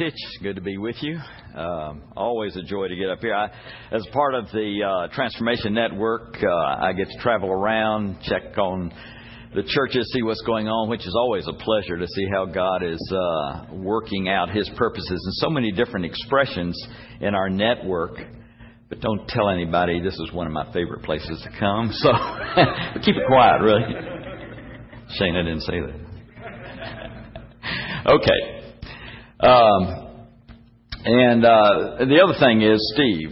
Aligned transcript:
Titch, 0.00 0.14
good 0.42 0.56
to 0.56 0.62
be 0.62 0.78
with 0.78 0.96
you. 1.02 1.18
Um, 1.54 2.00
always 2.16 2.56
a 2.56 2.62
joy 2.62 2.88
to 2.88 2.96
get 2.96 3.10
up 3.10 3.20
here. 3.20 3.34
I, 3.34 3.50
as 3.92 4.02
part 4.14 4.34
of 4.34 4.46
the 4.46 4.80
uh, 4.82 5.14
Transformation 5.14 5.74
Network, 5.74 6.38
uh, 6.42 6.48
I 6.48 6.94
get 6.94 7.06
to 7.10 7.18
travel 7.18 7.50
around, 7.50 8.16
check 8.22 8.56
on 8.56 8.90
the 9.54 9.62
churches, 9.62 10.10
see 10.14 10.22
what's 10.22 10.40
going 10.46 10.68
on, 10.68 10.88
which 10.88 11.06
is 11.06 11.14
always 11.14 11.46
a 11.46 11.52
pleasure 11.52 11.98
to 11.98 12.06
see 12.06 12.24
how 12.32 12.46
God 12.46 12.82
is 12.82 13.12
uh, 13.12 13.74
working 13.74 14.30
out 14.30 14.48
His 14.48 14.70
purposes 14.74 15.10
in 15.10 15.32
so 15.32 15.50
many 15.50 15.70
different 15.70 16.06
expressions 16.06 16.82
in 17.20 17.34
our 17.34 17.50
network. 17.50 18.12
But 18.88 19.02
don't 19.02 19.28
tell 19.28 19.50
anybody 19.50 20.00
this 20.00 20.18
is 20.18 20.32
one 20.32 20.46
of 20.46 20.54
my 20.54 20.72
favorite 20.72 21.02
places 21.02 21.42
to 21.44 21.50
come. 21.60 21.90
So 21.92 22.10
keep 23.04 23.16
it 23.16 23.26
quiet, 23.26 23.60
really. 23.60 23.84
Shane, 25.18 25.36
I 25.36 25.42
didn't 25.42 25.60
say 25.60 25.80
that. 25.80 25.94
Okay. 28.06 28.59
Um, 29.42 30.26
and 31.02 31.42
uh, 31.44 31.96
the 32.00 32.20
other 32.22 32.34
thing 32.38 32.60
is, 32.60 32.78
Steve, 32.94 33.30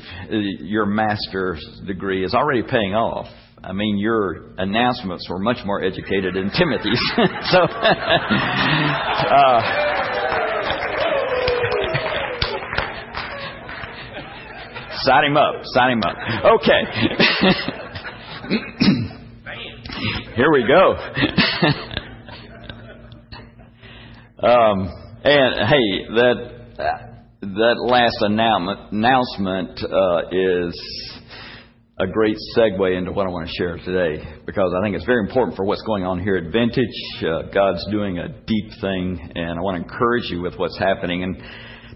your 0.60 0.86
master's 0.86 1.62
degree 1.86 2.24
is 2.24 2.32
already 2.34 2.62
paying 2.62 2.94
off. 2.94 3.26
I 3.62 3.74
mean, 3.74 3.98
your 3.98 4.54
announcements 4.56 5.28
were 5.28 5.38
much 5.38 5.58
more 5.66 5.82
educated 5.82 6.34
than 6.34 6.50
Timothy's. 6.50 6.98
so, 7.50 7.58
uh, 7.60 9.60
sign 15.02 15.24
him 15.24 15.36
up. 15.36 15.56
Sign 15.64 15.90
him 15.92 16.02
up. 16.04 16.16
Okay. 16.54 16.84
Here 20.36 20.50
we 20.52 20.66
go. 20.66 20.96
um, 24.46 25.07
and 25.28 25.68
hey, 25.68 26.14
that 26.14 26.38
that 27.42 27.76
last 27.84 28.16
announcement, 28.20 28.92
announcement 28.92 29.76
uh, 29.84 30.20
is 30.32 31.20
a 31.98 32.06
great 32.06 32.36
segue 32.56 32.96
into 32.96 33.12
what 33.12 33.26
I 33.26 33.30
want 33.30 33.46
to 33.46 33.52
share 33.52 33.76
today 33.76 34.24
because 34.46 34.72
I 34.74 34.82
think 34.82 34.96
it's 34.96 35.04
very 35.04 35.20
important 35.26 35.54
for 35.54 35.66
what's 35.66 35.82
going 35.82 36.04
on 36.04 36.18
here 36.18 36.36
at 36.36 36.50
Vintage. 36.50 36.96
Uh, 37.20 37.42
God's 37.52 37.84
doing 37.90 38.18
a 38.18 38.28
deep 38.28 38.70
thing, 38.80 39.32
and 39.34 39.58
I 39.58 39.60
want 39.60 39.76
to 39.76 39.82
encourage 39.82 40.30
you 40.30 40.40
with 40.40 40.54
what's 40.56 40.78
happening. 40.78 41.22
And 41.22 41.36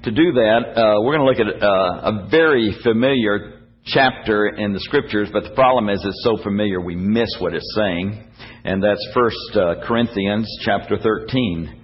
to 0.05 0.11
do 0.11 0.33
that, 0.33 0.61
uh, 0.77 1.00
we're 1.00 1.17
going 1.17 1.34
to 1.34 1.42
look 1.42 1.56
at 1.56 1.62
uh, 1.62 2.11
a 2.12 2.28
very 2.30 2.77
familiar 2.83 3.62
chapter 3.86 4.48
in 4.48 4.74
the 4.74 4.80
scriptures, 4.80 5.30
but 5.33 5.44
the 5.44 5.55
problem 5.55 5.89
is 5.89 6.05
it's 6.05 6.22
so 6.22 6.36
familiar 6.42 6.83
we 6.83 6.96
miss 6.96 7.30
what 7.39 7.55
it's 7.55 7.74
saying, 7.77 8.28
and 8.64 8.83
that's 8.83 9.00
First 9.14 9.56
uh, 9.56 9.86
Corinthians 9.86 10.46
chapter 10.67 10.98
13. 10.98 11.81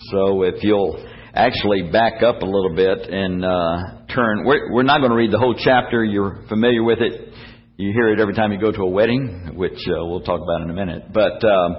So 0.00 0.42
if 0.42 0.62
you'll 0.62 1.04
actually 1.34 1.90
back 1.90 2.22
up 2.22 2.42
a 2.42 2.46
little 2.46 2.74
bit 2.74 3.10
and 3.10 3.44
uh, 3.44 4.06
turn, 4.14 4.44
we're, 4.44 4.72
we're 4.72 4.84
not 4.84 4.98
going 4.98 5.10
to 5.10 5.16
read 5.16 5.32
the 5.32 5.38
whole 5.38 5.56
chapter. 5.58 6.04
You're 6.04 6.44
familiar 6.48 6.84
with 6.84 7.00
it. 7.00 7.32
You 7.76 7.92
hear 7.92 8.12
it 8.12 8.20
every 8.20 8.34
time 8.34 8.52
you 8.52 8.60
go 8.60 8.70
to 8.70 8.82
a 8.82 8.88
wedding, 8.88 9.52
which 9.54 9.78
uh, 9.88 10.06
we'll 10.06 10.20
talk 10.20 10.40
about 10.40 10.62
in 10.62 10.70
a 10.70 10.74
minute. 10.74 11.12
But 11.12 11.44
um, 11.44 11.76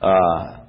uh, 0.00 0.64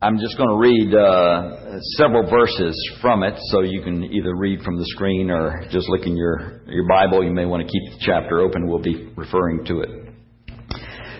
I'm 0.00 0.18
just 0.18 0.36
going 0.36 0.48
to 0.48 0.56
read 0.56 0.94
uh, 0.94 1.78
several 1.96 2.28
verses 2.28 2.74
from 3.00 3.22
it, 3.22 3.34
so 3.50 3.60
you 3.60 3.82
can 3.82 4.02
either 4.04 4.34
read 4.34 4.60
from 4.62 4.78
the 4.78 4.84
screen 4.86 5.30
or 5.30 5.62
just 5.70 5.88
look 5.88 6.06
in 6.06 6.16
your 6.16 6.62
your 6.66 6.88
Bible. 6.88 7.22
You 7.22 7.32
may 7.32 7.46
want 7.46 7.66
to 7.66 7.70
keep 7.70 7.98
the 7.98 8.04
chapter 8.04 8.40
open. 8.40 8.66
We'll 8.66 8.82
be 8.82 9.12
referring 9.16 9.64
to 9.66 9.80
it. 9.80 9.90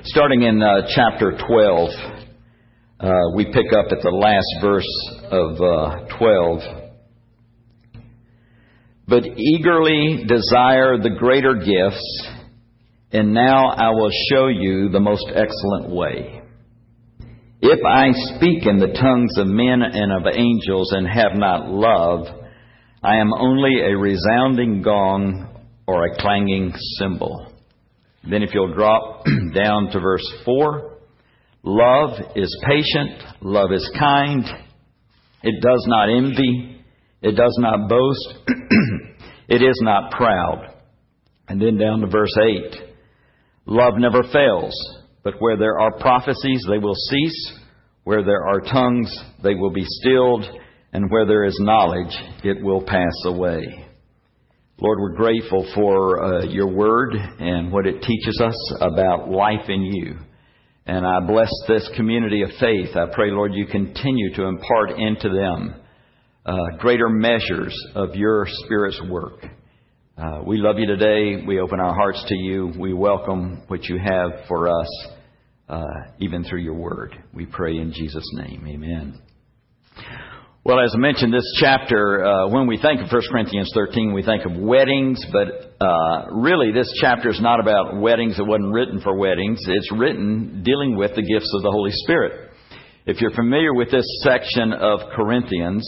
Starting 0.05 0.43
in 0.43 0.61
uh, 0.61 0.89
chapter 0.95 1.39
12 1.47 1.91
uh, 3.03 3.35
we 3.35 3.47
pick 3.47 3.73
up 3.77 3.87
at 3.91 4.01
the 4.01 4.11
last 4.11 4.63
verse 4.63 4.87
of 5.33 5.61
uh, 5.61 6.17
12. 6.19 6.61
But 9.09 9.25
eagerly 9.37 10.25
desire 10.29 10.99
the 10.99 11.17
greater 11.19 11.55
gifts, 11.55 12.29
and 13.11 13.35
now 13.35 13.71
I 13.71 13.91
will 13.91 14.13
show 14.31 14.47
you 14.47 14.89
the 14.89 15.01
most 15.01 15.27
excellent 15.35 15.91
way. 15.91 16.43
If 17.61 17.81
I 17.85 18.13
speak 18.37 18.67
in 18.67 18.79
the 18.79 18.97
tongues 18.99 19.37
of 19.37 19.49
men 19.49 19.83
and 19.83 20.13
of 20.13 20.33
angels 20.33 20.93
and 20.93 21.07
have 21.09 21.35
not 21.35 21.69
love, 21.69 22.27
I 23.03 23.17
am 23.17 23.33
only 23.33 23.81
a 23.81 23.99
resounding 23.99 24.83
gong 24.83 25.49
or 25.89 26.07
a 26.07 26.17
clanging 26.19 26.73
cymbal. 26.99 27.53
Then 28.31 28.45
if 28.45 28.55
you'll 28.55 28.75
drop 28.75 29.25
down 29.55 29.91
to 29.91 29.99
verse 29.99 30.33
4, 30.45 30.92
Love 31.65 32.19
is 32.35 32.65
patient. 32.67 33.23
Love 33.41 33.71
is 33.73 33.89
kind. 33.99 34.45
It 35.43 35.63
does 35.63 35.85
not 35.87 36.09
envy. 36.09 36.83
It 37.23 37.37
does 37.37 37.57
not 37.61 37.89
boast. 37.89 38.49
it 39.49 39.63
is 39.63 39.79
not 39.83 40.11
proud. 40.11 40.75
And 41.49 41.61
then 41.61 41.79
down 41.79 42.01
to 42.01 42.09
verse 42.09 42.35
8. 42.41 42.75
Love 43.67 43.95
never 43.97 44.23
fails, 44.33 44.75
but 45.23 45.35
where 45.39 45.57
there 45.57 45.79
are 45.79 45.99
prophecies, 45.99 46.67
they 46.69 46.79
will 46.79 46.95
cease. 46.95 47.53
Where 48.05 48.25
there 48.25 48.45
are 48.45 48.61
tongues, 48.61 49.17
they 49.45 49.55
will 49.55 49.71
be 49.71 49.85
stilled. 49.85 50.45
And 50.93 51.11
where 51.11 51.27
there 51.27 51.45
is 51.45 51.57
knowledge, 51.61 52.15
it 52.43 52.63
will 52.63 52.83
pass 52.83 53.15
away. 53.27 53.87
Lord, 54.81 54.99
we're 55.01 55.17
grateful 55.17 55.71
for 55.77 56.25
uh, 56.25 56.45
your 56.45 56.67
word 56.67 57.15
and 57.15 57.71
what 57.71 57.87
it 57.87 58.03
teaches 58.03 58.41
us 58.45 58.75
about 58.81 59.31
life 59.31 59.69
in 59.69 59.83
you. 59.83 60.17
And 60.85 61.07
I 61.07 61.21
bless 61.21 61.51
this 61.69 61.89
community 61.97 62.43
of 62.43 62.51
faith. 62.59 62.97
I 62.97 63.07
pray, 63.13 63.31
Lord, 63.31 63.55
you 63.55 63.67
continue 63.67 64.35
to 64.35 64.45
impart 64.45 64.99
into 64.99 65.29
them 65.29 65.75
uh, 66.45 66.57
greater 66.79 67.09
measures 67.09 67.77
of 67.95 68.17
your 68.17 68.47
Spirit's 68.65 69.01
work. 69.09 69.45
Uh, 70.19 70.41
we 70.45 70.57
love 70.59 70.79
you 70.79 70.87
today. 70.87 71.45
We 71.47 71.61
open 71.61 71.79
our 71.79 71.95
hearts 71.95 72.25
to 72.27 72.35
you. 72.35 72.73
We 72.77 72.93
welcome 72.93 73.63
what 73.69 73.85
you 73.85 73.99
have 73.99 74.47
for 74.49 74.69
us, 74.69 75.07
uh, 75.69 75.85
even 76.19 76.43
through 76.45 76.63
your 76.63 76.75
word. 76.75 77.17
We 77.33 77.47
pray 77.47 77.77
in 77.77 77.93
Jesus' 77.93 78.29
name. 78.35 78.67
Amen. 78.69 79.21
Well, 80.65 80.79
as 80.79 80.93
I 80.95 80.99
mentioned, 80.99 81.35
this 81.35 81.59
chapter, 81.59 82.25
uh, 82.25 82.49
when 82.49 82.69
we 82.69 82.79
think 82.79 83.01
of 83.01 83.11
1 83.11 83.23
Corinthians 83.33 83.69
13, 83.75 84.15
we 84.15 84.23
think 84.23 84.45
of 84.45 84.57
weddings, 84.57 85.19
but 85.33 85.75
uh, 85.85 86.31
really 86.31 86.71
this 86.71 86.89
chapter 87.01 87.31
is 87.31 87.41
not 87.41 87.59
about 87.59 88.01
weddings. 88.01 88.39
It 88.39 88.47
wasn't 88.47 88.73
written 88.73 89.01
for 89.01 89.19
weddings. 89.19 89.59
It's 89.67 89.91
written 89.91 90.63
dealing 90.63 90.97
with 90.97 91.17
the 91.17 91.23
gifts 91.23 91.53
of 91.57 91.63
the 91.63 91.71
Holy 91.73 91.91
Spirit. 91.91 92.53
If 93.07 93.21
you're 93.21 93.33
familiar 93.33 93.75
with 93.75 93.91
this 93.91 94.07
section 94.23 94.73
of 94.73 95.01
Corinthians, 95.17 95.85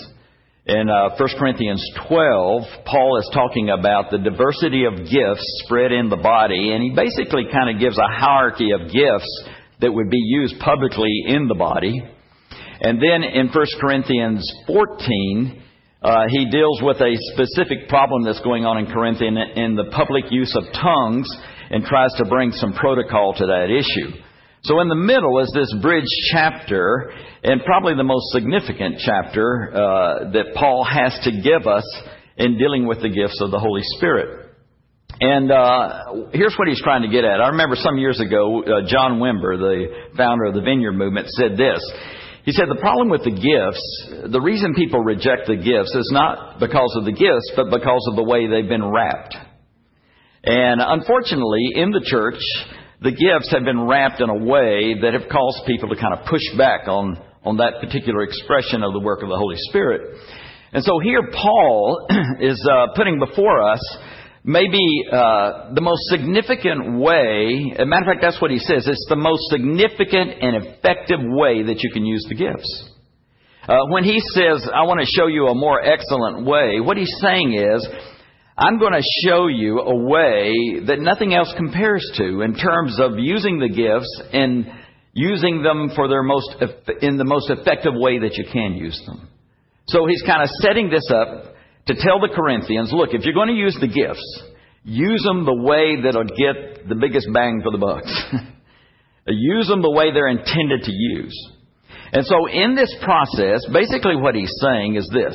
in 0.66 0.90
uh, 0.90 1.10
1 1.16 1.28
Corinthians 1.38 1.88
12, 2.08 2.62
Paul 2.84 3.20
is 3.20 3.30
talking 3.32 3.70
about 3.70 4.10
the 4.10 4.18
diversity 4.18 4.86
of 4.86 5.06
gifts 5.06 5.62
spread 5.66 5.92
in 5.92 6.08
the 6.08 6.16
body, 6.16 6.72
and 6.72 6.82
he 6.82 6.90
basically 6.90 7.44
kind 7.52 7.72
of 7.72 7.80
gives 7.80 7.96
a 7.96 8.08
hierarchy 8.10 8.72
of 8.72 8.90
gifts 8.90 9.44
that 9.82 9.92
would 9.92 10.10
be 10.10 10.18
used 10.18 10.58
publicly 10.58 11.12
in 11.28 11.46
the 11.46 11.54
body. 11.54 12.02
And 12.84 13.00
then 13.00 13.24
in 13.24 13.48
1 13.48 13.66
Corinthians 13.80 14.44
14, 14.66 15.62
uh, 16.02 16.24
he 16.28 16.50
deals 16.50 16.82
with 16.82 17.00
a 17.00 17.16
specific 17.32 17.88
problem 17.88 18.24
that's 18.24 18.42
going 18.42 18.66
on 18.66 18.76
in 18.76 18.92
Corinth 18.92 19.22
in, 19.22 19.38
in 19.38 19.74
the 19.74 19.88
public 19.90 20.24
use 20.28 20.54
of 20.54 20.64
tongues 20.74 21.26
and 21.70 21.82
tries 21.82 22.12
to 22.18 22.28
bring 22.28 22.52
some 22.52 22.74
protocol 22.74 23.32
to 23.38 23.46
that 23.46 23.72
issue. 23.72 24.20
So 24.64 24.80
in 24.80 24.88
the 24.88 25.00
middle 25.00 25.40
is 25.40 25.50
this 25.54 25.74
bridge 25.80 26.04
chapter, 26.30 27.10
and 27.42 27.64
probably 27.64 27.94
the 27.94 28.04
most 28.04 28.32
significant 28.32 28.96
chapter 28.98 29.72
uh, 29.72 30.30
that 30.32 30.52
Paul 30.54 30.84
has 30.84 31.18
to 31.24 31.40
give 31.40 31.66
us 31.66 31.84
in 32.36 32.58
dealing 32.58 32.86
with 32.86 33.00
the 33.00 33.08
gifts 33.08 33.40
of 33.40 33.50
the 33.50 33.58
Holy 33.58 33.82
Spirit. 33.96 34.44
And 35.20 35.50
uh, 35.50 36.28
here's 36.32 36.54
what 36.58 36.68
he's 36.68 36.82
trying 36.82 37.00
to 37.00 37.08
get 37.08 37.24
at. 37.24 37.40
I 37.40 37.48
remember 37.48 37.76
some 37.76 37.96
years 37.96 38.20
ago, 38.20 38.62
uh, 38.62 38.86
John 38.86 39.20
Wimber, 39.20 39.56
the 39.56 40.16
founder 40.18 40.44
of 40.44 40.54
the 40.54 40.60
Vineyard 40.60 40.92
Movement, 40.92 41.28
said 41.30 41.56
this. 41.56 41.80
He 42.44 42.52
said 42.52 42.66
the 42.68 42.80
problem 42.80 43.08
with 43.08 43.24
the 43.24 43.32
gifts, 43.32 44.30
the 44.30 44.40
reason 44.40 44.74
people 44.74 45.00
reject 45.00 45.46
the 45.46 45.56
gifts 45.56 45.94
is 45.94 46.10
not 46.12 46.60
because 46.60 46.94
of 46.96 47.06
the 47.06 47.12
gifts, 47.12 47.52
but 47.56 47.70
because 47.70 48.04
of 48.10 48.16
the 48.16 48.22
way 48.22 48.46
they've 48.46 48.68
been 48.68 48.84
wrapped. 48.84 49.34
And 50.44 50.82
unfortunately, 50.84 51.72
in 51.74 51.90
the 51.90 52.04
church, 52.04 52.40
the 53.00 53.12
gifts 53.12 53.50
have 53.50 53.64
been 53.64 53.88
wrapped 53.88 54.20
in 54.20 54.28
a 54.28 54.44
way 54.44 54.92
that 55.00 55.14
have 55.14 55.30
caused 55.32 55.64
people 55.66 55.88
to 55.88 55.96
kind 55.96 56.12
of 56.12 56.26
push 56.26 56.44
back 56.58 56.86
on, 56.86 57.16
on 57.44 57.56
that 57.56 57.80
particular 57.80 58.22
expression 58.22 58.82
of 58.82 58.92
the 58.92 59.00
work 59.00 59.22
of 59.22 59.30
the 59.30 59.36
Holy 59.36 59.56
Spirit. 59.72 60.20
And 60.74 60.84
so 60.84 60.98
here 61.00 61.22
Paul 61.32 62.06
is 62.40 62.60
uh, 62.70 62.92
putting 62.94 63.18
before 63.18 63.62
us 63.62 63.80
maybe 64.44 65.04
uh, 65.10 65.72
the 65.74 65.80
most 65.80 66.02
significant 66.10 66.98
way, 66.98 67.72
as 67.72 67.80
a 67.80 67.86
matter 67.86 68.02
of 68.02 68.08
fact, 68.14 68.22
that's 68.22 68.40
what 68.40 68.50
he 68.50 68.58
says, 68.58 68.86
it's 68.86 69.06
the 69.08 69.16
most 69.16 69.42
significant 69.50 70.36
and 70.40 70.64
effective 70.64 71.20
way 71.20 71.62
that 71.64 71.82
you 71.82 71.90
can 71.92 72.04
use 72.04 72.24
the 72.28 72.34
gifts. 72.34 72.90
Uh, 73.66 73.78
when 73.88 74.04
he 74.04 74.20
says, 74.34 74.68
I 74.72 74.84
want 74.84 75.00
to 75.00 75.06
show 75.06 75.26
you 75.26 75.46
a 75.46 75.54
more 75.54 75.80
excellent 75.80 76.44
way, 76.46 76.80
what 76.80 76.98
he's 76.98 77.12
saying 77.20 77.54
is, 77.54 77.88
I'm 78.56 78.78
going 78.78 78.92
to 78.92 79.02
show 79.26 79.48
you 79.48 79.80
a 79.80 79.96
way 80.04 80.84
that 80.86 81.00
nothing 81.00 81.34
else 81.34 81.52
compares 81.56 82.08
to 82.18 82.42
in 82.42 82.54
terms 82.54 83.00
of 83.00 83.18
using 83.18 83.58
the 83.58 83.68
gifts 83.68 84.22
and 84.32 84.66
using 85.14 85.62
them 85.62 85.90
for 85.96 86.06
their 86.08 86.22
most, 86.22 86.54
in 87.00 87.16
the 87.16 87.24
most 87.24 87.50
effective 87.50 87.94
way 87.96 88.18
that 88.18 88.34
you 88.34 88.44
can 88.52 88.74
use 88.74 89.00
them. 89.06 89.28
So 89.88 90.06
he's 90.06 90.22
kind 90.22 90.42
of 90.42 90.48
setting 90.60 90.90
this 90.90 91.08
up 91.10 91.53
to 91.86 91.94
tell 91.94 92.20
the 92.20 92.32
Corinthians, 92.34 92.90
look, 92.92 93.10
if 93.12 93.24
you're 93.24 93.34
going 93.34 93.48
to 93.48 93.54
use 93.54 93.76
the 93.80 93.88
gifts, 93.88 94.42
use 94.84 95.22
them 95.22 95.44
the 95.44 95.54
way 95.54 96.00
that'll 96.02 96.24
get 96.24 96.88
the 96.88 96.94
biggest 96.94 97.28
bang 97.32 97.60
for 97.62 97.70
the 97.70 97.78
bucks. 97.78 98.10
use 99.26 99.68
them 99.68 99.82
the 99.82 99.90
way 99.90 100.12
they're 100.12 100.28
intended 100.28 100.82
to 100.82 100.92
use. 100.92 101.50
And 102.12 102.24
so 102.24 102.46
in 102.46 102.74
this 102.74 102.94
process, 103.02 103.66
basically 103.72 104.16
what 104.16 104.34
he's 104.34 104.52
saying 104.60 104.96
is 104.96 105.10
this. 105.12 105.34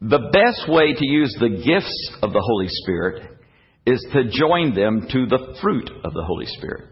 The 0.00 0.30
best 0.32 0.68
way 0.68 0.94
to 0.94 1.06
use 1.06 1.36
the 1.38 1.50
gifts 1.50 2.10
of 2.22 2.32
the 2.32 2.42
Holy 2.42 2.68
Spirit 2.68 3.38
is 3.86 4.04
to 4.12 4.30
join 4.30 4.74
them 4.74 5.06
to 5.10 5.26
the 5.26 5.56
fruit 5.60 5.90
of 6.04 6.12
the 6.12 6.24
Holy 6.24 6.46
Spirit. 6.46 6.88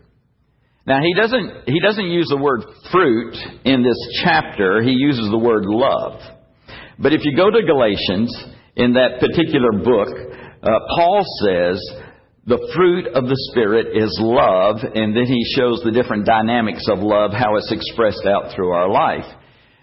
Now 0.86 1.00
he 1.02 1.14
doesn't 1.14 1.68
he 1.68 1.80
doesn't 1.80 2.08
use 2.08 2.28
the 2.30 2.38
word 2.38 2.62
fruit 2.90 3.34
in 3.64 3.82
this 3.82 4.22
chapter, 4.24 4.82
he 4.82 4.92
uses 4.92 5.28
the 5.30 5.38
word 5.38 5.64
love. 5.66 6.20
But 6.98 7.12
if 7.12 7.24
you 7.24 7.36
go 7.36 7.50
to 7.50 7.62
Galatians 7.62 8.34
in 8.74 8.94
that 8.94 9.20
particular 9.20 9.72
book, 9.72 10.08
uh, 10.62 10.78
Paul 10.98 11.22
says 11.44 11.78
the 12.46 12.58
fruit 12.74 13.06
of 13.14 13.24
the 13.24 13.38
Spirit 13.52 13.94
is 13.94 14.18
love, 14.20 14.82
and 14.82 15.14
then 15.14 15.26
he 15.26 15.44
shows 15.54 15.80
the 15.84 15.92
different 15.92 16.26
dynamics 16.26 16.82
of 16.90 16.98
love, 16.98 17.30
how 17.30 17.56
it's 17.56 17.70
expressed 17.70 18.26
out 18.26 18.56
through 18.56 18.70
our 18.70 18.90
life. 18.90 19.26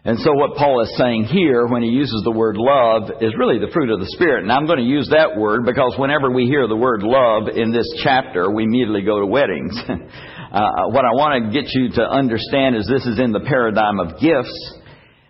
And 0.04 0.20
so 0.20 0.34
what 0.34 0.56
Paul 0.58 0.82
is 0.82 0.94
saying 0.98 1.26
here 1.26 1.66
when 1.66 1.82
he 1.82 1.90
uses 1.90 2.22
the 2.24 2.32
word 2.32 2.58
love 2.58 3.24
is 3.24 3.34
really 3.40 3.58
the 3.58 3.72
fruit 3.74 3.90
of 3.90 4.00
the 4.00 4.12
Spirit. 4.14 4.44
And 4.44 4.52
I'm 4.52 4.68
going 4.68 4.78
to 4.78 4.86
use 4.86 5.10
that 5.10 5.38
word 5.38 5.66
because 5.66 5.96
whenever 5.98 6.30
we 6.30 6.46
hear 6.46 6.68
the 6.68 6.76
word 6.76 7.02
love 7.02 7.50
in 7.50 7.72
this 7.72 7.90
chapter, 8.04 8.52
we 8.52 8.66
immediately 8.66 9.02
go 9.02 9.20
to 9.20 9.26
weddings. 9.26 9.74
uh, 9.90 10.94
what 10.94 11.06
I 11.06 11.14
want 11.18 11.46
to 11.46 11.50
get 11.50 11.74
you 11.74 11.90
to 11.98 12.04
understand 12.04 12.76
is 12.76 12.86
this 12.86 13.06
is 13.08 13.18
in 13.18 13.32
the 13.32 13.46
paradigm 13.50 14.00
of 14.00 14.20
gifts. 14.22 14.54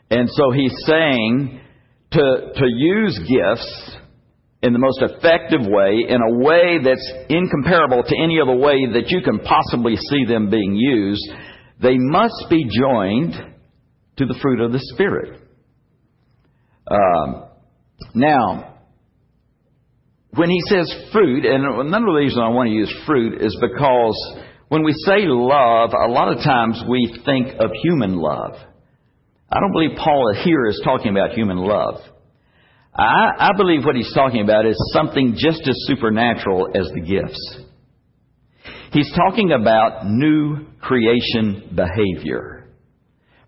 And 0.09 0.27
so 0.31 0.51
he's 0.51 0.75
saying 0.85 1.61
to, 2.15 2.53
to 2.55 2.65
use 2.67 3.19
gifts 3.19 3.97
in 4.61 4.73
the 4.73 4.79
most 4.79 4.99
effective 5.01 5.61
way, 5.61 6.05
in 6.07 6.19
a 6.21 6.37
way 6.43 6.79
that's 6.83 7.13
incomparable 7.29 8.03
to 8.03 8.15
any 8.17 8.39
other 8.41 8.55
way 8.55 8.87
that 8.93 9.09
you 9.09 9.21
can 9.21 9.39
possibly 9.39 9.95
see 9.95 10.25
them 10.25 10.49
being 10.49 10.75
used, 10.75 11.23
they 11.81 11.97
must 11.97 12.45
be 12.49 12.65
joined 12.65 13.33
to 14.17 14.25
the 14.25 14.37
fruit 14.41 14.61
of 14.61 14.71
the 14.71 14.79
Spirit. 14.93 15.41
Um, 16.89 17.45
now, 18.13 18.75
when 20.31 20.49
he 20.49 20.59
says 20.67 20.93
fruit, 21.11 21.45
and 21.45 21.63
another 21.63 22.13
reason 22.13 22.39
I 22.39 22.49
want 22.49 22.67
to 22.67 22.73
use 22.73 22.93
fruit 23.05 23.41
is 23.41 23.55
because 23.61 24.37
when 24.69 24.83
we 24.83 24.93
say 24.93 25.25
love, 25.25 25.91
a 25.93 26.07
lot 26.07 26.35
of 26.35 26.43
times 26.43 26.81
we 26.89 27.21
think 27.25 27.59
of 27.59 27.71
human 27.83 28.17
love. 28.17 28.53
I 29.49 29.59
don't 29.59 29.71
believe 29.71 29.97
Paul 29.97 30.33
here 30.43 30.65
is 30.67 30.81
talking 30.83 31.11
about 31.11 31.31
human 31.31 31.57
love. 31.57 32.01
I, 32.93 33.31
I 33.37 33.49
believe 33.57 33.85
what 33.85 33.95
he's 33.95 34.13
talking 34.13 34.41
about 34.41 34.65
is 34.65 34.77
something 34.93 35.35
just 35.37 35.61
as 35.67 35.75
supernatural 35.87 36.69
as 36.73 36.87
the 36.93 37.01
gifts. 37.01 37.59
He's 38.91 39.11
talking 39.13 39.51
about 39.51 40.05
new 40.05 40.65
creation 40.81 41.75
behavior. 41.75 42.69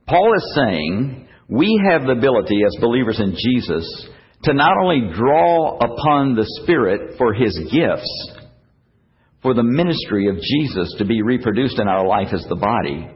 Paul 0.05 0.33
is 0.35 0.53
saying 0.55 1.27
we 1.47 1.81
have 1.89 2.03
the 2.03 2.11
ability 2.11 2.59
as 2.65 2.81
believers 2.81 3.19
in 3.19 3.35
Jesus 3.35 4.09
to 4.43 4.53
not 4.53 4.73
only 4.81 5.13
draw 5.15 5.77
upon 5.77 6.35
the 6.35 6.45
Spirit 6.61 7.17
for 7.17 7.33
His 7.33 7.57
gifts, 7.71 8.31
for 9.41 9.53
the 9.53 9.63
ministry 9.63 10.27
of 10.27 10.35
Jesus 10.35 10.93
to 10.97 11.05
be 11.05 11.21
reproduced 11.21 11.79
in 11.79 11.88
our 11.88 12.05
life 12.05 12.29
as 12.33 12.45
the 12.50 12.55
body, 12.55 13.09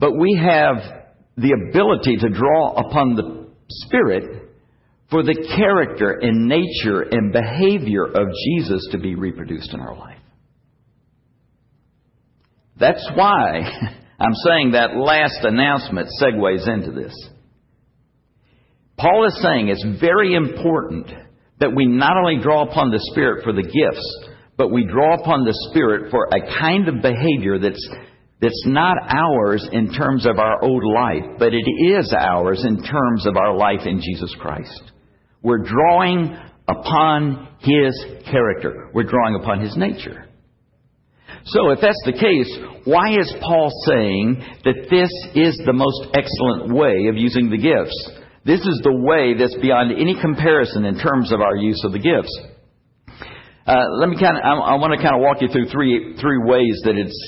but 0.00 0.12
we 0.18 0.40
have 0.42 1.07
the 1.38 1.54
ability 1.68 2.16
to 2.16 2.28
draw 2.28 2.72
upon 2.72 3.14
the 3.14 3.48
Spirit 3.86 4.50
for 5.10 5.22
the 5.22 5.48
character 5.56 6.10
and 6.10 6.48
nature 6.48 7.02
and 7.02 7.32
behavior 7.32 8.04
of 8.04 8.28
Jesus 8.44 8.88
to 8.92 8.98
be 8.98 9.14
reproduced 9.14 9.72
in 9.72 9.80
our 9.80 9.96
life. 9.96 10.18
That's 12.78 13.08
why 13.14 13.60
I'm 14.20 14.34
saying 14.44 14.72
that 14.72 14.96
last 14.96 15.44
announcement 15.44 16.08
segues 16.20 16.68
into 16.68 16.92
this. 16.92 17.14
Paul 18.98 19.26
is 19.28 19.40
saying 19.42 19.68
it's 19.68 20.00
very 20.00 20.34
important 20.34 21.06
that 21.60 21.74
we 21.74 21.86
not 21.86 22.16
only 22.16 22.42
draw 22.42 22.68
upon 22.68 22.90
the 22.90 23.00
Spirit 23.12 23.44
for 23.44 23.52
the 23.52 23.62
gifts, 23.62 24.18
but 24.56 24.72
we 24.72 24.84
draw 24.84 25.14
upon 25.14 25.44
the 25.44 25.54
Spirit 25.70 26.10
for 26.10 26.26
a 26.26 26.58
kind 26.58 26.88
of 26.88 27.00
behavior 27.00 27.58
that's, 27.60 27.88
that's 28.40 28.64
not 28.66 28.96
ours 29.08 29.68
in 29.72 29.92
terms 29.92 30.26
of 30.26 30.38
our 30.38 30.62
old 30.62 30.84
life, 30.84 31.38
but 31.38 31.52
it 31.54 31.68
is 31.94 32.14
ours 32.16 32.64
in 32.64 32.82
terms 32.82 33.26
of 33.26 33.36
our 33.36 33.56
life 33.56 33.80
in 33.84 34.00
Jesus 34.00 34.34
Christ. 34.38 34.92
We're 35.42 35.64
drawing 35.64 36.36
upon 36.68 37.48
His 37.60 38.04
character. 38.30 38.90
We're 38.92 39.04
drawing 39.04 39.34
upon 39.34 39.60
His 39.60 39.76
nature. 39.76 40.28
So 41.46 41.70
if 41.70 41.80
that's 41.80 42.02
the 42.04 42.12
case, 42.12 42.58
why 42.84 43.18
is 43.18 43.32
Paul 43.40 43.70
saying 43.86 44.44
that 44.64 44.86
this 44.90 45.10
is 45.34 45.60
the 45.64 45.72
most 45.72 46.14
excellent 46.14 46.74
way 46.74 47.08
of 47.08 47.16
using 47.16 47.50
the 47.50 47.58
gifts? 47.58 48.10
This 48.44 48.60
is 48.60 48.80
the 48.82 48.96
way 48.96 49.34
that's 49.38 49.56
beyond 49.60 49.92
any 49.92 50.20
comparison 50.20 50.84
in 50.84 50.98
terms 50.98 51.32
of 51.32 51.40
our 51.40 51.56
use 51.56 51.82
of 51.84 51.92
the 51.92 51.98
gifts. 51.98 52.32
Uh, 53.68 53.84
let 54.00 54.08
me 54.08 54.16
kind 54.18 54.34
of, 54.34 54.42
I, 54.42 54.72
I 54.72 54.74
want 54.76 54.96
to 54.96 55.02
kind 55.04 55.14
of 55.14 55.20
walk 55.20 55.42
you 55.42 55.48
through 55.52 55.68
three, 55.68 56.16
three 56.18 56.40
ways 56.40 56.80
that 56.88 56.96
it's, 56.96 57.20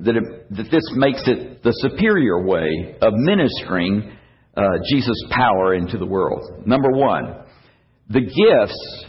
that, 0.00 0.16
it, 0.16 0.56
that 0.56 0.70
this 0.70 0.88
makes 0.96 1.20
it 1.26 1.62
the 1.62 1.72
superior 1.72 2.42
way 2.42 2.96
of 3.02 3.12
ministering 3.12 4.16
uh, 4.56 4.62
Jesus' 4.88 5.22
power 5.28 5.74
into 5.74 5.98
the 5.98 6.06
world. 6.06 6.64
Number 6.64 6.88
one, 6.90 7.44
the 8.08 8.22
gifts 8.22 9.04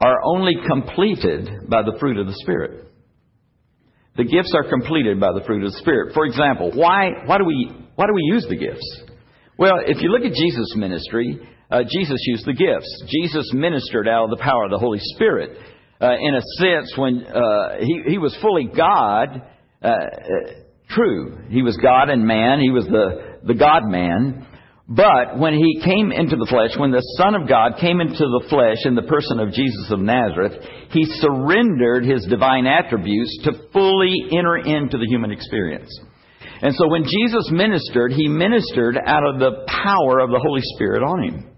are 0.00 0.14
only 0.24 0.52
completed 0.64 1.68
by 1.68 1.82
the 1.82 1.96
fruit 1.98 2.18
of 2.18 2.28
the 2.28 2.38
Spirit. 2.42 2.86
The 4.16 4.24
gifts 4.24 4.54
are 4.54 4.70
completed 4.70 5.18
by 5.18 5.32
the 5.32 5.42
fruit 5.44 5.64
of 5.64 5.72
the 5.72 5.78
Spirit. 5.80 6.14
For 6.14 6.24
example, 6.24 6.70
why, 6.72 7.10
why, 7.26 7.38
do, 7.38 7.44
we, 7.44 7.74
why 7.96 8.06
do 8.06 8.12
we 8.14 8.22
use 8.32 8.46
the 8.48 8.56
gifts? 8.56 9.02
Well, 9.58 9.74
if 9.84 10.00
you 10.00 10.10
look 10.10 10.22
at 10.22 10.34
Jesus' 10.38 10.76
ministry, 10.76 11.40
uh, 11.74 11.82
Jesus 11.82 12.20
used 12.26 12.46
the 12.46 12.52
gifts. 12.52 13.02
Jesus 13.08 13.50
ministered 13.52 14.06
out 14.06 14.24
of 14.24 14.30
the 14.30 14.42
power 14.42 14.64
of 14.64 14.70
the 14.70 14.78
Holy 14.78 15.00
Spirit. 15.16 15.58
Uh, 16.00 16.14
in 16.20 16.34
a 16.34 16.42
sense, 16.58 16.92
when 16.96 17.26
uh, 17.26 17.78
he, 17.80 18.12
he 18.12 18.18
was 18.18 18.36
fully 18.40 18.70
God, 18.76 19.42
uh, 19.82 19.88
uh, 19.88 20.52
true. 20.90 21.38
He 21.48 21.62
was 21.62 21.76
God 21.76 22.10
and 22.10 22.24
man. 22.24 22.60
He 22.60 22.70
was 22.70 22.84
the, 22.84 23.38
the 23.42 23.54
God 23.54 23.84
man. 23.86 24.46
But 24.86 25.38
when 25.38 25.54
he 25.54 25.80
came 25.82 26.12
into 26.12 26.36
the 26.36 26.46
flesh, 26.46 26.78
when 26.78 26.92
the 26.92 27.02
Son 27.18 27.34
of 27.34 27.48
God 27.48 27.80
came 27.80 28.00
into 28.00 28.22
the 28.22 28.46
flesh 28.48 28.84
in 28.84 28.94
the 28.94 29.08
person 29.08 29.40
of 29.40 29.50
Jesus 29.50 29.90
of 29.90 29.98
Nazareth, 29.98 30.52
he 30.90 31.04
surrendered 31.24 32.04
his 32.04 32.26
divine 32.28 32.66
attributes 32.66 33.34
to 33.44 33.66
fully 33.72 34.14
enter 34.30 34.58
into 34.58 34.98
the 34.98 35.08
human 35.08 35.32
experience. 35.32 35.90
And 36.60 36.74
so 36.76 36.86
when 36.88 37.02
Jesus 37.02 37.50
ministered, 37.50 38.12
he 38.12 38.28
ministered 38.28 38.96
out 38.96 39.26
of 39.26 39.40
the 39.40 39.66
power 39.66 40.20
of 40.20 40.30
the 40.30 40.38
Holy 40.38 40.62
Spirit 40.76 41.02
on 41.02 41.22
him. 41.24 41.53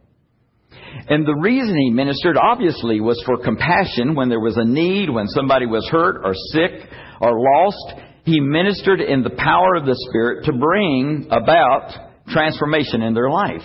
And 1.09 1.27
the 1.27 1.37
reason 1.41 1.77
he 1.77 1.91
ministered 1.91 2.37
obviously 2.37 3.01
was 3.01 3.23
for 3.25 3.37
compassion 3.39 4.15
when 4.15 4.29
there 4.29 4.41
was 4.41 4.57
a 4.57 4.65
need, 4.65 5.11
when 5.11 5.29
somebody 5.29 5.67
was 5.67 5.87
hurt 5.91 6.23
or 6.25 6.35
sick 6.53 6.89
or 7.21 7.39
lost. 7.39 8.01
He 8.25 8.41
ministered 8.41 9.01
in 9.01 9.23
the 9.23 9.31
power 9.31 9.77
of 9.77 9.87
the 9.87 9.97
Spirit 10.09 10.45
to 10.47 10.53
bring 10.53 11.29
about 11.31 11.93
transformation 12.29 13.03
in 13.03 13.15
their 13.15 13.31
life. 13.31 13.63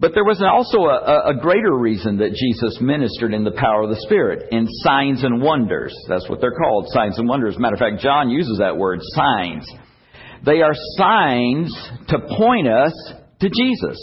But 0.00 0.12
there 0.14 0.24
was 0.24 0.40
also 0.40 0.86
a, 0.86 1.34
a, 1.34 1.40
greater 1.40 1.76
reason 1.76 2.18
that 2.18 2.30
Jesus 2.30 2.78
ministered 2.80 3.34
in 3.34 3.42
the 3.42 3.50
power 3.50 3.82
of 3.82 3.90
the 3.90 4.00
Spirit, 4.02 4.52
in 4.52 4.68
signs 4.84 5.24
and 5.24 5.42
wonders. 5.42 5.92
That's 6.08 6.28
what 6.28 6.40
they're 6.40 6.54
called, 6.54 6.86
signs 6.90 7.18
and 7.18 7.28
wonders. 7.28 7.56
Matter 7.58 7.74
of 7.74 7.80
fact, 7.80 8.00
John 8.00 8.30
uses 8.30 8.58
that 8.58 8.76
word, 8.76 9.00
signs. 9.02 9.68
They 10.46 10.62
are 10.62 10.74
signs 10.96 11.74
to 12.10 12.18
point 12.20 12.68
us 12.68 12.94
to 13.40 13.50
Jesus. 13.50 13.98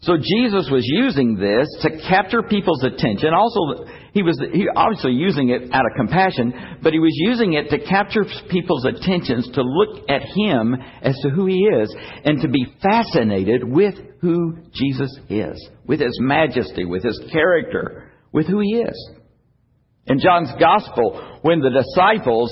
So 0.00 0.16
Jesus 0.16 0.68
was 0.70 0.84
using 0.86 1.36
this 1.36 1.66
to 1.82 2.08
capture 2.08 2.42
people's 2.42 2.84
attention. 2.84 3.34
Also, 3.34 3.84
he 4.12 4.22
was 4.22 4.40
he 4.52 4.66
obviously 4.74 5.12
using 5.12 5.48
it 5.48 5.72
out 5.72 5.84
of 5.86 5.96
compassion, 5.96 6.78
but 6.82 6.92
he 6.92 7.00
was 7.00 7.12
using 7.14 7.54
it 7.54 7.68
to 7.70 7.80
capture 7.80 8.24
people's 8.48 8.84
attentions 8.84 9.50
to 9.54 9.62
look 9.62 10.08
at 10.08 10.22
him 10.22 10.76
as 11.02 11.18
to 11.22 11.30
who 11.30 11.46
he 11.46 11.64
is 11.64 11.94
and 12.24 12.40
to 12.42 12.48
be 12.48 12.66
fascinated 12.80 13.64
with 13.64 13.94
who 14.20 14.58
Jesus 14.72 15.18
is, 15.28 15.68
with 15.84 16.00
his 16.00 16.16
majesty, 16.20 16.84
with 16.84 17.02
his 17.02 17.20
character, 17.32 18.12
with 18.32 18.46
who 18.46 18.60
he 18.60 18.76
is. 18.76 19.10
In 20.06 20.20
John's 20.20 20.52
gospel, 20.60 21.40
when 21.42 21.58
the 21.58 21.70
disciples 21.70 22.50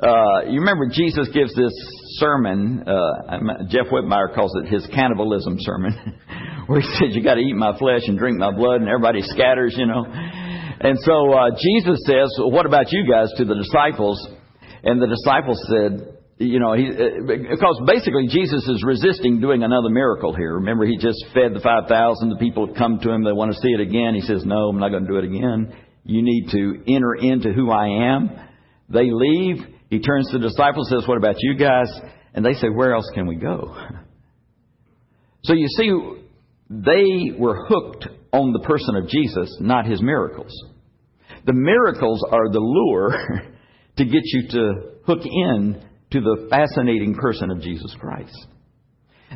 uh, 0.00 0.42
you 0.48 0.60
remember 0.60 0.86
Jesus 0.92 1.28
gives 1.34 1.52
this 1.56 1.72
sermon. 2.18 2.84
Uh, 2.86 3.64
Jeff 3.68 3.86
Whitmire 3.90 4.32
calls 4.32 4.54
it 4.62 4.72
his 4.72 4.86
cannibalism 4.94 5.56
sermon, 5.58 5.92
where 6.68 6.80
he 6.80 6.86
says, 7.00 7.16
"You 7.16 7.24
got 7.24 7.34
to 7.34 7.40
eat 7.40 7.56
my 7.56 7.76
flesh 7.78 8.02
and 8.06 8.16
drink 8.16 8.38
my 8.38 8.52
blood," 8.52 8.80
and 8.80 8.88
everybody 8.88 9.22
scatters, 9.22 9.74
you 9.76 9.86
know. 9.86 10.04
And 10.06 10.96
so 11.02 11.32
uh, 11.32 11.50
Jesus 11.58 11.98
says, 12.06 12.30
well, 12.38 12.52
"What 12.52 12.66
about 12.66 12.92
you 12.92 13.08
guys?" 13.10 13.32
to 13.38 13.44
the 13.44 13.56
disciples, 13.56 14.20
and 14.84 15.02
the 15.02 15.08
disciples 15.08 15.58
said, 15.66 16.18
you 16.38 16.60
know, 16.60 16.72
he, 16.74 16.86
uh, 16.86 17.26
because 17.26 17.82
basically 17.84 18.28
Jesus 18.28 18.62
is 18.68 18.84
resisting 18.86 19.40
doing 19.40 19.64
another 19.64 19.88
miracle 19.88 20.32
here. 20.32 20.54
Remember, 20.54 20.86
he 20.86 20.96
just 20.96 21.18
fed 21.34 21.52
the 21.52 21.60
5,000. 21.60 22.30
The 22.30 22.36
people 22.36 22.68
have 22.68 22.76
come 22.76 23.00
to 23.00 23.10
him. 23.10 23.24
They 23.24 23.32
want 23.32 23.52
to 23.52 23.58
see 23.60 23.70
it 23.70 23.80
again. 23.80 24.14
He 24.14 24.20
says, 24.20 24.44
no, 24.44 24.68
I'm 24.68 24.78
not 24.78 24.90
going 24.90 25.04
to 25.04 25.08
do 25.08 25.16
it 25.16 25.24
again. 25.24 25.74
You 26.04 26.22
need 26.22 26.50
to 26.52 26.84
enter 26.86 27.14
into 27.14 27.52
who 27.52 27.72
I 27.72 28.14
am. 28.14 28.30
They 28.88 29.10
leave. 29.10 29.56
He 29.90 29.98
turns 29.98 30.30
to 30.30 30.38
the 30.38 30.48
disciples 30.48 30.90
and 30.90 31.00
says, 31.00 31.08
what 31.08 31.18
about 31.18 31.36
you 31.38 31.56
guys? 31.56 31.90
And 32.34 32.44
they 32.44 32.54
say, 32.54 32.68
where 32.68 32.94
else 32.94 33.10
can 33.14 33.26
we 33.26 33.36
go? 33.36 33.76
So 35.44 35.54
you 35.54 35.68
see, 35.68 35.88
they 36.70 37.32
were 37.36 37.66
hooked 37.66 38.06
on 38.32 38.52
the 38.52 38.60
person 38.60 38.96
of 38.96 39.08
Jesus, 39.08 39.56
not 39.60 39.86
his 39.86 40.02
miracles. 40.02 40.52
The 41.46 41.54
miracles 41.54 42.22
are 42.30 42.50
the 42.50 42.60
lure 42.60 43.10
to 43.96 44.04
get 44.04 44.22
you 44.24 44.48
to 44.50 44.72
hook 45.06 45.20
in 45.24 45.82
to 46.10 46.20
the 46.20 46.46
fascinating 46.50 47.14
person 47.14 47.50
of 47.50 47.60
Jesus 47.60 47.94
Christ. 47.98 48.46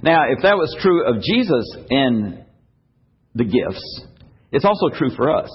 Now, 0.02 0.24
if 0.30 0.42
that 0.42 0.56
was 0.56 0.76
true 0.80 1.06
of 1.06 1.22
Jesus 1.22 1.76
and 1.90 2.44
the 3.34 3.44
gifts, 3.44 4.04
it's 4.50 4.64
also 4.64 4.88
true 4.90 5.10
for 5.16 5.34
us. 5.34 5.50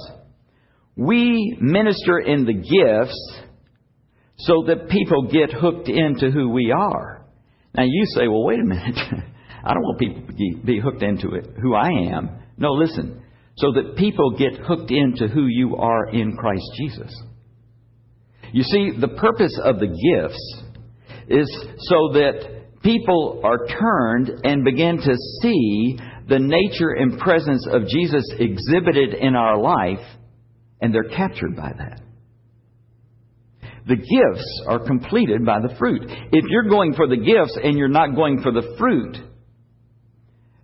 We 0.96 1.58
minister 1.62 2.20
in 2.20 2.46
the 2.46 2.54
gifts 2.54 3.42
so 4.38 4.64
that 4.68 4.90
people 4.90 5.30
get 5.32 5.52
hooked 5.52 5.90
into 5.90 6.32
who 6.32 6.50
we 6.50 6.72
are. 6.72 7.26
Now, 7.76 7.84
you 7.84 8.06
say, 8.16 8.28
well, 8.28 8.44
wait 8.44 8.60
a 8.60 8.64
minute. 8.64 8.96
I 9.64 9.74
don't 9.74 9.84
want 9.84 10.00
people 10.00 10.22
to 10.22 10.66
be 10.66 10.80
hooked 10.80 11.04
into 11.04 11.32
it, 11.32 11.48
who 11.62 11.76
I 11.76 11.90
am. 11.90 12.30
No, 12.58 12.74
listen. 12.74 13.22
So 13.58 13.72
that 13.74 13.96
people 13.98 14.32
get 14.38 14.54
hooked 14.66 14.92
into 14.92 15.28
who 15.28 15.48
you 15.48 15.78
are 15.78 16.10
in 16.10 16.38
Christ 16.38 16.66
Jesus. 16.78 17.12
You 18.54 18.64
see, 18.64 18.92
the 19.00 19.10
purpose 19.10 19.60
of 19.64 19.80
the 19.80 19.88
gifts 19.88 20.64
is 21.28 21.50
so 21.80 22.14
that 22.14 22.82
people 22.84 23.42
are 23.44 23.66
turned 23.68 24.46
and 24.46 24.64
begin 24.64 24.98
to 24.98 25.16
see 25.42 25.98
the 26.30 26.40
nature 26.40 26.92
and 26.92 27.20
presence 27.20 27.66
of 27.72 27.88
Jesus 27.88 28.24
exhibited 28.38 29.14
in 29.14 29.36
our 29.36 29.58
life, 29.58 30.06
and 30.82 30.94
they're 30.94 31.04
captured 31.04 31.56
by 31.56 31.74
that. 31.78 32.02
The 33.88 33.96
gifts 33.96 34.64
are 34.68 34.80
completed 34.80 35.46
by 35.46 35.60
the 35.62 35.74
fruit. 35.78 36.04
If 36.06 36.46
you're 36.50 36.70
going 36.70 36.94
for 36.94 37.08
the 37.08 37.16
gifts 37.16 37.58
and 37.62 37.78
you're 37.78 37.88
not 37.88 38.16
going 38.16 38.42
for 38.42 38.52
the 38.52 38.76
fruit, 38.78 39.18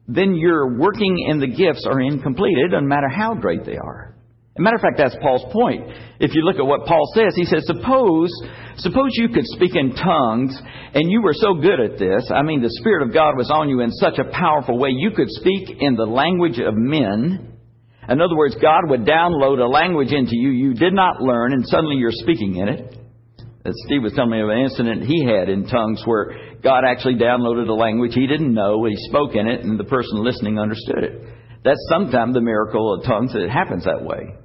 then 0.07 0.35
your 0.35 0.77
working 0.77 1.27
and 1.29 1.41
the 1.41 1.47
gifts 1.47 1.85
are 1.87 2.01
incomplete. 2.01 2.57
It 2.57 2.69
doesn't 2.69 2.87
matter 2.87 3.09
how 3.09 3.35
great 3.35 3.65
they 3.65 3.77
are. 3.77 4.15
As 4.55 4.59
a 4.59 4.61
matter 4.61 4.75
of 4.75 4.81
fact, 4.81 4.97
that's 4.97 5.15
Paul's 5.19 5.51
point. 5.51 5.81
If 6.19 6.35
you 6.35 6.43
look 6.43 6.57
at 6.57 6.65
what 6.65 6.85
Paul 6.85 7.09
says, 7.15 7.33
he 7.35 7.45
says, 7.45 7.65
suppose, 7.65 8.29
suppose 8.77 9.09
you 9.13 9.29
could 9.29 9.45
speak 9.45 9.75
in 9.75 9.95
tongues 9.95 10.55
and 10.93 11.09
you 11.09 11.23
were 11.23 11.33
so 11.33 11.55
good 11.55 11.79
at 11.79 11.97
this. 11.97 12.29
I 12.29 12.43
mean, 12.43 12.61
the 12.61 12.69
Spirit 12.79 13.07
of 13.07 13.13
God 13.13 13.35
was 13.35 13.49
on 13.49 13.67
you 13.67 13.79
in 13.79 13.91
such 13.91 14.19
a 14.19 14.29
powerful 14.31 14.77
way. 14.77 14.89
You 14.91 15.09
could 15.11 15.29
speak 15.29 15.77
in 15.79 15.95
the 15.95 16.05
language 16.05 16.59
of 16.59 16.75
men. 16.75 17.57
In 18.07 18.21
other 18.21 18.35
words, 18.35 18.55
God 18.61 18.81
would 18.89 19.05
download 19.05 19.59
a 19.59 19.65
language 19.65 20.11
into 20.11 20.35
you 20.35 20.49
you 20.49 20.75
did 20.75 20.93
not 20.93 21.21
learn 21.21 21.53
and 21.53 21.65
suddenly 21.65 21.95
you're 21.95 22.11
speaking 22.11 22.57
in 22.57 22.67
it. 22.67 23.02
As 23.65 23.73
Steve 23.85 24.03
was 24.03 24.13
telling 24.13 24.31
me 24.31 24.41
of 24.41 24.49
an 24.49 24.59
incident 24.59 25.03
he 25.03 25.23
had 25.23 25.47
in 25.47 25.67
tongues 25.67 26.01
where 26.05 26.35
God 26.61 26.83
actually 26.85 27.15
downloaded 27.15 27.69
a 27.69 27.73
language 27.73 28.13
he 28.13 28.27
didn't 28.27 28.53
know. 28.53 28.83
He 28.83 28.95
spoke 29.07 29.35
in 29.35 29.47
it, 29.47 29.63
and 29.63 29.79
the 29.79 29.85
person 29.85 30.23
listening 30.23 30.59
understood 30.59 31.03
it. 31.03 31.21
That's 31.63 31.79
sometimes 31.89 32.33
the 32.33 32.41
miracle 32.41 32.93
of 32.93 33.05
tongues. 33.05 33.33
It 33.33 33.49
happens 33.49 33.85
that 33.85 34.03
way. 34.03 34.35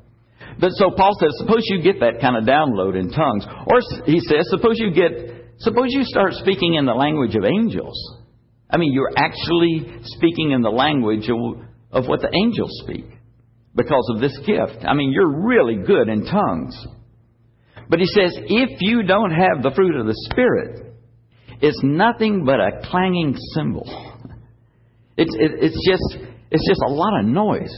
But 0.61 0.71
so 0.73 0.91
Paul 0.97 1.17
says, 1.19 1.31
suppose 1.39 1.63
you 1.67 1.83
get 1.83 2.01
that 2.01 2.21
kind 2.21 2.37
of 2.37 2.45
download 2.45 2.99
in 2.99 3.11
tongues. 3.11 3.45
Or 3.67 3.81
he 4.07 4.21
says, 4.21 4.47
suppose 4.51 4.79
you 4.79 4.93
get, 4.93 5.13
suppose 5.59 5.89
you 5.91 6.05
start 6.05 6.35
speaking 6.35 6.75
in 6.75 6.87
the 6.87 6.95
language 6.95 7.35
of 7.35 7.45
angels. 7.45 7.97
I 8.71 8.77
mean, 8.77 8.93
you're 8.93 9.13
actually 9.17 10.01
speaking 10.05 10.53
in 10.53 10.63
the 10.63 10.71
language 10.71 11.29
of, 11.29 11.65
of 11.91 12.09
what 12.09 12.21
the 12.21 12.31
angels 12.35 12.71
speak 12.85 13.07
because 13.75 14.11
of 14.15 14.21
this 14.21 14.37
gift. 14.39 14.85
I 14.87 14.95
mean, 14.95 15.11
you're 15.11 15.45
really 15.47 15.77
good 15.77 16.09
in 16.09 16.25
tongues. 16.25 16.87
But 17.89 18.01
he 18.01 18.07
says, 18.07 18.37
if 18.37 18.81
you 18.81 19.03
don't 19.03 19.31
have 19.31 19.63
the 19.63 19.73
fruit 19.75 19.97
of 19.97 20.07
the 20.07 20.29
Spirit, 20.31 20.95
it's 21.61 21.81
nothing 21.83 22.45
but 22.45 22.61
a 22.61 22.81
clanging 22.85 23.37
cymbal. 23.55 23.87
It's, 25.17 25.35
it, 25.35 25.53
it's, 25.61 25.89
just, 25.89 26.29
it's 26.51 26.69
just 26.69 26.81
a 26.87 26.91
lot 26.93 27.19
of 27.21 27.27
noise. 27.27 27.75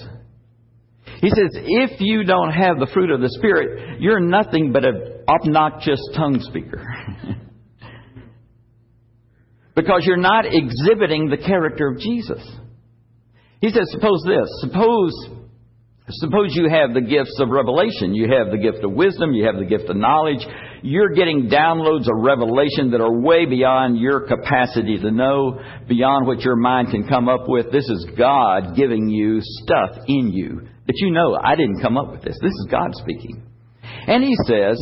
He 1.21 1.29
says, 1.29 1.50
if 1.52 2.00
you 2.00 2.25
don't 2.25 2.52
have 2.52 2.79
the 2.79 2.88
fruit 2.93 3.11
of 3.11 3.21
the 3.21 3.31
Spirit, 3.31 4.00
you're 4.00 4.21
nothing 4.21 4.73
but 4.73 4.85
an 4.85 5.25
obnoxious 5.29 6.00
tongue 6.14 6.40
speaker. 6.40 6.85
because 9.75 10.02
you're 10.05 10.17
not 10.17 10.45
exhibiting 10.47 11.29
the 11.29 11.37
character 11.37 11.88
of 11.88 11.99
Jesus. 11.99 12.47
He 13.61 13.71
says, 13.71 13.85
suppose 13.90 14.23
this. 14.26 14.49
Suppose 14.61 15.12
Suppose 16.12 16.55
you 16.55 16.69
have 16.69 16.95
the 16.95 17.00
gifts 17.00 17.37
of 17.38 17.50
revelation. 17.50 18.14
You 18.14 18.29
have 18.37 18.50
the 18.50 18.59
gift 18.59 18.85
of 18.85 18.93
wisdom. 18.93 19.33
You 19.33 19.47
have 19.47 19.57
the 19.57 19.64
gift 19.64 19.88
of 19.88 19.97
knowledge. 19.97 20.47
You're 20.83 21.14
getting 21.14 21.49
downloads 21.49 22.09
of 22.09 22.23
revelation 22.23 22.90
that 22.93 23.00
are 23.00 23.12
way 23.12 23.47
beyond 23.47 23.99
your 23.99 24.26
capacity 24.26 24.99
to 24.99 25.11
know, 25.11 25.61
beyond 25.88 26.26
what 26.26 26.40
your 26.40 26.57
mind 26.57 26.88
can 26.90 27.07
come 27.07 27.29
up 27.29 27.49
with. 27.49 27.71
This 27.71 27.88
is 27.88 28.07
God 28.17 28.75
giving 28.76 29.09
you 29.09 29.40
stuff 29.40 29.90
in 30.07 30.33
you 30.33 30.69
that 30.87 30.97
you 30.97 31.12
know, 31.12 31.38
I 31.40 31.55
didn't 31.55 31.81
come 31.81 31.97
up 31.97 32.11
with 32.11 32.23
this. 32.23 32.37
This 32.43 32.50
is 32.50 32.67
God 32.71 32.90
speaking. 32.95 33.45
And 33.83 34.25
he 34.25 34.35
says, 34.47 34.76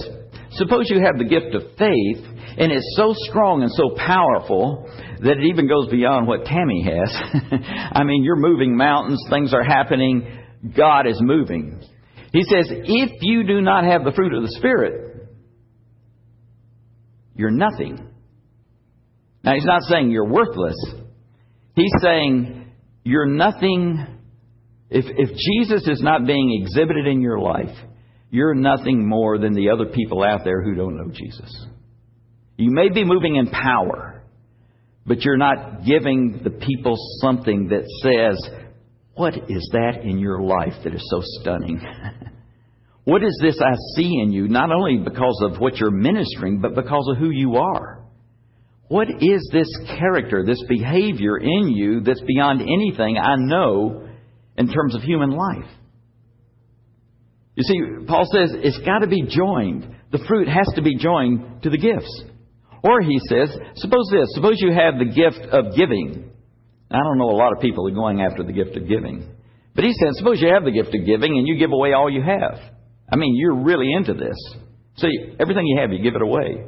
suppose 0.52 0.88
you 0.88 1.00
have 1.04 1.18
the 1.18 1.25
gift 1.25 1.54
of 1.54 1.62
faith 1.76 2.25
and 2.56 2.73
it's 2.73 2.97
so 2.97 3.12
strong 3.28 3.62
and 3.62 3.70
so 3.73 3.94
powerful 3.94 4.88
that 5.20 5.37
it 5.38 5.44
even 5.44 5.68
goes 5.68 5.88
beyond 5.90 6.26
what 6.26 6.44
Tammy 6.44 6.82
has. 6.82 7.14
I 7.92 8.04
mean, 8.04 8.25
you're 8.25 8.37
moving 8.37 8.76
mountains, 8.76 9.23
things 9.28 9.52
are 9.52 9.62
happening 9.62 10.38
God 10.77 11.07
is 11.07 11.19
moving. 11.21 11.81
He 12.33 12.43
says, 12.43 12.67
if 12.71 13.11
you 13.23 13.47
do 13.47 13.61
not 13.61 13.85
have 13.85 14.05
the 14.05 14.12
fruit 14.12 14.35
of 14.35 14.43
the 14.43 14.55
Spirit, 14.59 15.29
you're 17.35 17.50
nothing. 17.50 18.09
Now, 19.45 19.55
he's 19.55 19.65
not 19.65 19.83
saying 19.83 20.11
you're 20.11 20.29
worthless. 20.29 20.77
He's 21.75 21.93
saying 22.03 22.73
you're 23.05 23.27
nothing. 23.27 24.05
If, 24.91 25.05
if 25.07 25.37
Jesus 25.37 25.88
is 25.88 26.03
not 26.03 26.27
being 26.27 26.61
exhibited 26.62 27.07
in 27.07 27.21
your 27.21 27.38
life, 27.38 27.75
you're 28.31 28.55
nothing 28.55 29.09
more 29.09 29.38
than 29.38 29.55
the 29.55 29.71
other 29.71 29.87
people 29.87 30.23
out 30.23 30.41
there 30.45 30.62
who 30.62 30.75
don't 30.75 30.97
know 30.97 31.11
Jesus. 31.11 31.67
You 32.57 32.71
may 32.73 32.88
be 32.88 33.05
moving 33.05 33.37
in 33.37 33.47
power, 33.47 34.23
but 35.07 35.23
you're 35.23 35.38
not 35.38 35.85
giving 35.85 36.41
the 36.43 36.50
people 36.50 36.97
something 37.21 37.69
that 37.69 37.85
says, 38.03 38.50
what 39.18 39.34
is 39.34 39.68
that 39.72 40.02
in 40.04 40.18
your 40.18 40.40
life 40.40 40.75
that 40.84 40.94
is 40.94 41.04
so 41.10 41.20
stunning? 41.40 41.80
what 43.04 43.25
is 43.25 43.37
this 43.42 43.60
I 43.60 43.75
see 43.96 44.20
in 44.22 44.30
you, 44.30 44.46
not 44.46 44.70
only 44.70 44.98
because 44.98 45.42
of 45.42 45.60
what 45.60 45.76
you're 45.76 45.90
ministering, 45.90 46.60
but 46.60 46.76
because 46.76 47.08
of 47.10 47.18
who 47.18 47.30
you 47.30 47.56
are? 47.56 48.04
What 48.87 49.08
is 49.20 49.50
this 49.52 49.68
character, 49.98 50.44
this 50.46 50.62
behavior 50.68 51.37
in 51.37 51.68
you 51.68 52.00
that's 52.00 52.22
beyond 52.22 52.62
anything 52.62 53.18
I 53.18 53.34
know 53.37 54.08
in 54.56 54.72
terms 54.72 54.94
of 54.94 55.02
human 55.02 55.30
life? 55.30 55.68
You 57.56 57.64
see, 57.64 58.06
Paul 58.06 58.25
says 58.32 58.52
it's 58.54 58.78
got 58.87 59.00
to 59.00 59.08
be 59.08 59.22
joined. 59.22 59.96
The 60.12 60.25
fruit 60.28 60.46
has 60.46 60.72
to 60.76 60.82
be 60.82 60.96
joined 60.96 61.62
to 61.64 61.70
the 61.70 61.76
gifts. 61.76 62.22
Or 62.84 63.00
he 63.02 63.18
says, 63.28 63.50
suppose 63.75 64.08
this, 64.12 64.28
suppose 64.34 64.60
you 64.60 64.72
have 64.72 64.94
the 64.98 65.12
gift 65.12 65.44
of 65.52 65.75
giving. 65.76 66.30
I 66.90 66.99
don't 66.99 67.18
know 67.18 67.30
a 67.30 67.37
lot 67.37 67.52
of 67.52 67.61
people 67.61 67.87
are 67.88 67.95
going 67.95 68.21
after 68.21 68.42
the 68.42 68.52
gift 68.52 68.76
of 68.76 68.88
giving. 68.88 69.28
But 69.75 69.85
he 69.85 69.92
said, 69.92 70.14
suppose 70.14 70.40
you 70.40 70.49
have 70.52 70.64
the 70.64 70.73
gift 70.73 70.95
of 70.95 71.07
giving 71.07 71.37
and 71.37 71.47
you 71.47 71.59
give 71.59 71.73
away 71.73 71.92
all 71.92 72.11
you 72.11 72.23
have. 72.23 72.59
I 73.11 73.16
mean, 73.16 73.37
you're 73.37 73.62
really 73.62 73.92
into 73.92 74.14
this. 74.14 74.37
See, 74.97 75.37
everything 75.38 75.66
you 75.66 75.80
have, 75.80 75.92
you 75.92 76.02
give 76.02 76.16
it 76.16 76.23
away. 76.23 76.64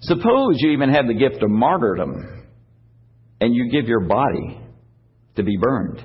Suppose 0.00 0.56
you 0.58 0.70
even 0.70 0.90
have 0.90 1.06
the 1.06 1.14
gift 1.14 1.42
of 1.42 1.50
martyrdom 1.50 2.46
and 3.40 3.54
you 3.54 3.70
give 3.70 3.88
your 3.88 4.06
body 4.06 4.60
to 5.36 5.42
be 5.42 5.56
burned. 5.60 6.04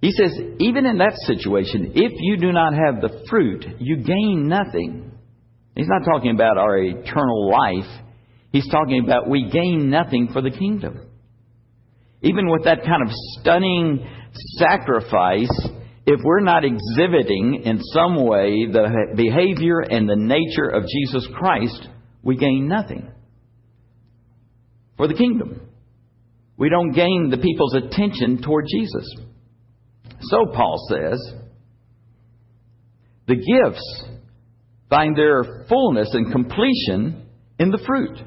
He 0.00 0.12
says, 0.12 0.38
even 0.58 0.84
in 0.86 0.98
that 0.98 1.14
situation, 1.26 1.92
if 1.94 2.12
you 2.16 2.36
do 2.36 2.52
not 2.52 2.74
have 2.74 3.00
the 3.00 3.24
fruit, 3.28 3.64
you 3.78 3.96
gain 3.96 4.48
nothing. 4.48 5.12
He's 5.74 5.88
not 5.88 6.04
talking 6.04 6.32
about 6.32 6.58
our 6.58 6.78
eternal 6.78 7.50
life. 7.50 7.90
He's 8.52 8.68
talking 8.68 9.02
about 9.04 9.28
we 9.28 9.50
gain 9.50 9.90
nothing 9.90 10.28
for 10.32 10.42
the 10.42 10.50
kingdom. 10.50 11.05
Even 12.22 12.48
with 12.50 12.64
that 12.64 12.82
kind 12.84 13.02
of 13.02 13.08
stunning 13.12 14.06
sacrifice, 14.58 15.50
if 16.06 16.20
we're 16.22 16.40
not 16.40 16.64
exhibiting 16.64 17.62
in 17.64 17.80
some 17.92 18.24
way 18.24 18.66
the 18.70 19.14
behavior 19.16 19.80
and 19.80 20.08
the 20.08 20.16
nature 20.16 20.68
of 20.68 20.84
Jesus 20.84 21.28
Christ, 21.36 21.88
we 22.22 22.36
gain 22.36 22.68
nothing 22.68 23.10
for 24.96 25.08
the 25.08 25.14
kingdom. 25.14 25.60
We 26.56 26.70
don't 26.70 26.92
gain 26.92 27.28
the 27.30 27.38
people's 27.38 27.74
attention 27.74 28.40
toward 28.42 28.66
Jesus. 28.70 29.06
So, 30.20 30.46
Paul 30.54 30.78
says, 30.88 31.34
the 33.26 33.34
gifts 33.34 34.04
find 34.88 35.16
their 35.16 35.66
fullness 35.68 36.08
and 36.12 36.32
completion 36.32 37.26
in 37.58 37.70
the 37.70 37.82
fruit. 37.84 38.18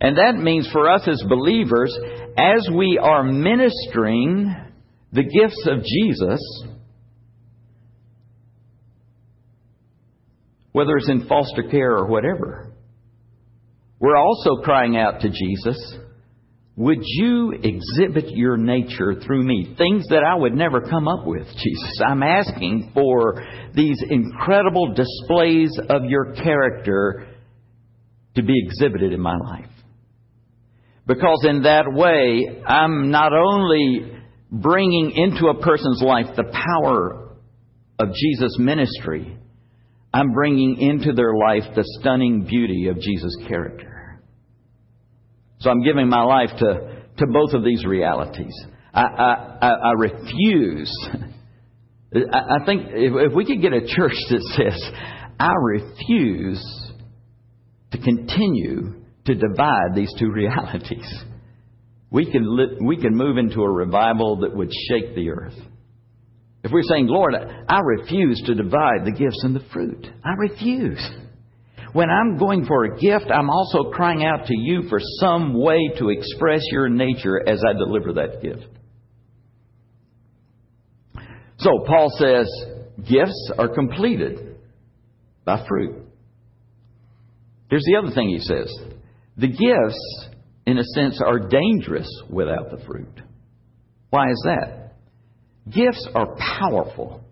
And 0.00 0.16
that 0.16 0.36
means 0.36 0.68
for 0.72 0.90
us 0.90 1.06
as 1.06 1.22
believers, 1.28 1.96
as 2.36 2.68
we 2.74 2.98
are 3.02 3.22
ministering 3.22 4.54
the 5.12 5.24
gifts 5.24 5.66
of 5.66 5.82
Jesus, 5.84 6.40
whether 10.72 10.96
it's 10.96 11.10
in 11.10 11.26
foster 11.26 11.64
care 11.64 11.92
or 11.92 12.06
whatever, 12.06 12.72
we're 13.98 14.16
also 14.16 14.62
crying 14.62 14.96
out 14.96 15.20
to 15.20 15.28
Jesus, 15.28 15.94
would 16.76 17.00
you 17.02 17.52
exhibit 17.52 18.30
your 18.30 18.56
nature 18.56 19.20
through 19.26 19.42
me? 19.42 19.74
Things 19.76 20.06
that 20.08 20.24
I 20.24 20.34
would 20.34 20.54
never 20.54 20.80
come 20.80 21.08
up 21.08 21.26
with, 21.26 21.46
Jesus. 21.46 22.00
I'm 22.02 22.22
asking 22.22 22.92
for 22.94 23.42
these 23.74 24.02
incredible 24.08 24.94
displays 24.94 25.78
of 25.90 26.04
your 26.06 26.32
character 26.36 27.26
to 28.36 28.42
be 28.42 28.54
exhibited 28.64 29.12
in 29.12 29.20
my 29.20 29.36
life. 29.36 29.68
Because 31.06 31.44
in 31.48 31.62
that 31.62 31.84
way, 31.92 32.62
I'm 32.66 33.10
not 33.10 33.32
only 33.32 34.12
bringing 34.50 35.12
into 35.12 35.48
a 35.48 35.60
person's 35.60 36.02
life 36.02 36.26
the 36.36 36.44
power 36.44 37.36
of 37.98 38.08
Jesus' 38.14 38.56
ministry, 38.58 39.36
I'm 40.12 40.32
bringing 40.32 40.78
into 40.78 41.12
their 41.12 41.34
life 41.34 41.62
the 41.74 41.84
stunning 42.00 42.44
beauty 42.44 42.88
of 42.88 43.00
Jesus' 43.00 43.36
character. 43.48 44.20
So 45.60 45.70
I'm 45.70 45.82
giving 45.82 46.08
my 46.08 46.22
life 46.22 46.50
to, 46.58 47.04
to 47.18 47.26
both 47.30 47.52
of 47.52 47.64
these 47.64 47.84
realities. 47.84 48.54
I, 48.92 49.02
I, 49.02 49.68
I, 49.68 49.92
refuse. 49.92 51.08
I, 52.32 52.64
think 52.66 52.86
if 52.92 53.32
we 53.34 53.44
could 53.44 53.60
get 53.60 53.72
a 53.72 53.86
church 53.86 54.16
that 54.30 54.42
says, 54.56 54.90
I 55.38 55.52
refuse 55.62 56.92
to 57.92 57.98
continue 57.98 58.99
to 59.26 59.34
divide 59.34 59.94
these 59.94 60.12
two 60.18 60.30
realities, 60.32 61.24
we 62.10 62.30
can, 62.30 62.56
li- 62.56 62.78
we 62.80 62.96
can 62.96 63.14
move 63.14 63.38
into 63.38 63.62
a 63.62 63.70
revival 63.70 64.40
that 64.40 64.54
would 64.54 64.70
shake 64.88 65.14
the 65.14 65.30
earth. 65.30 65.54
If 66.62 66.72
we're 66.72 66.82
saying, 66.82 67.06
Lord, 67.06 67.34
I 67.34 67.80
refuse 67.80 68.42
to 68.46 68.54
divide 68.54 69.04
the 69.04 69.12
gifts 69.12 69.42
and 69.44 69.56
the 69.56 69.64
fruit, 69.72 70.06
I 70.24 70.32
refuse. 70.38 71.00
When 71.92 72.10
I'm 72.10 72.36
going 72.36 72.66
for 72.66 72.84
a 72.84 72.98
gift, 72.98 73.30
I'm 73.32 73.50
also 73.50 73.90
crying 73.90 74.24
out 74.24 74.46
to 74.46 74.54
you 74.56 74.88
for 74.88 75.00
some 75.20 75.54
way 75.54 75.90
to 75.98 76.10
express 76.10 76.62
your 76.70 76.88
nature 76.88 77.40
as 77.48 77.62
I 77.66 77.72
deliver 77.72 78.12
that 78.14 78.42
gift. 78.42 78.66
So, 81.58 81.84
Paul 81.86 82.10
says, 82.16 82.46
gifts 83.08 83.52
are 83.58 83.68
completed 83.68 84.56
by 85.44 85.64
fruit. 85.66 86.06
Here's 87.68 87.84
the 87.84 87.98
other 87.98 88.14
thing 88.14 88.28
he 88.28 88.38
says 88.40 88.72
the 89.36 89.48
gifts, 89.48 90.28
in 90.66 90.78
a 90.78 90.84
sense, 90.84 91.20
are 91.24 91.38
dangerous 91.38 92.08
without 92.28 92.70
the 92.70 92.84
fruit. 92.84 93.20
Why 94.10 94.30
is 94.30 94.42
that? 94.44 94.94
Gifts 95.70 96.08
are 96.14 96.36
powerful. 96.58 97.22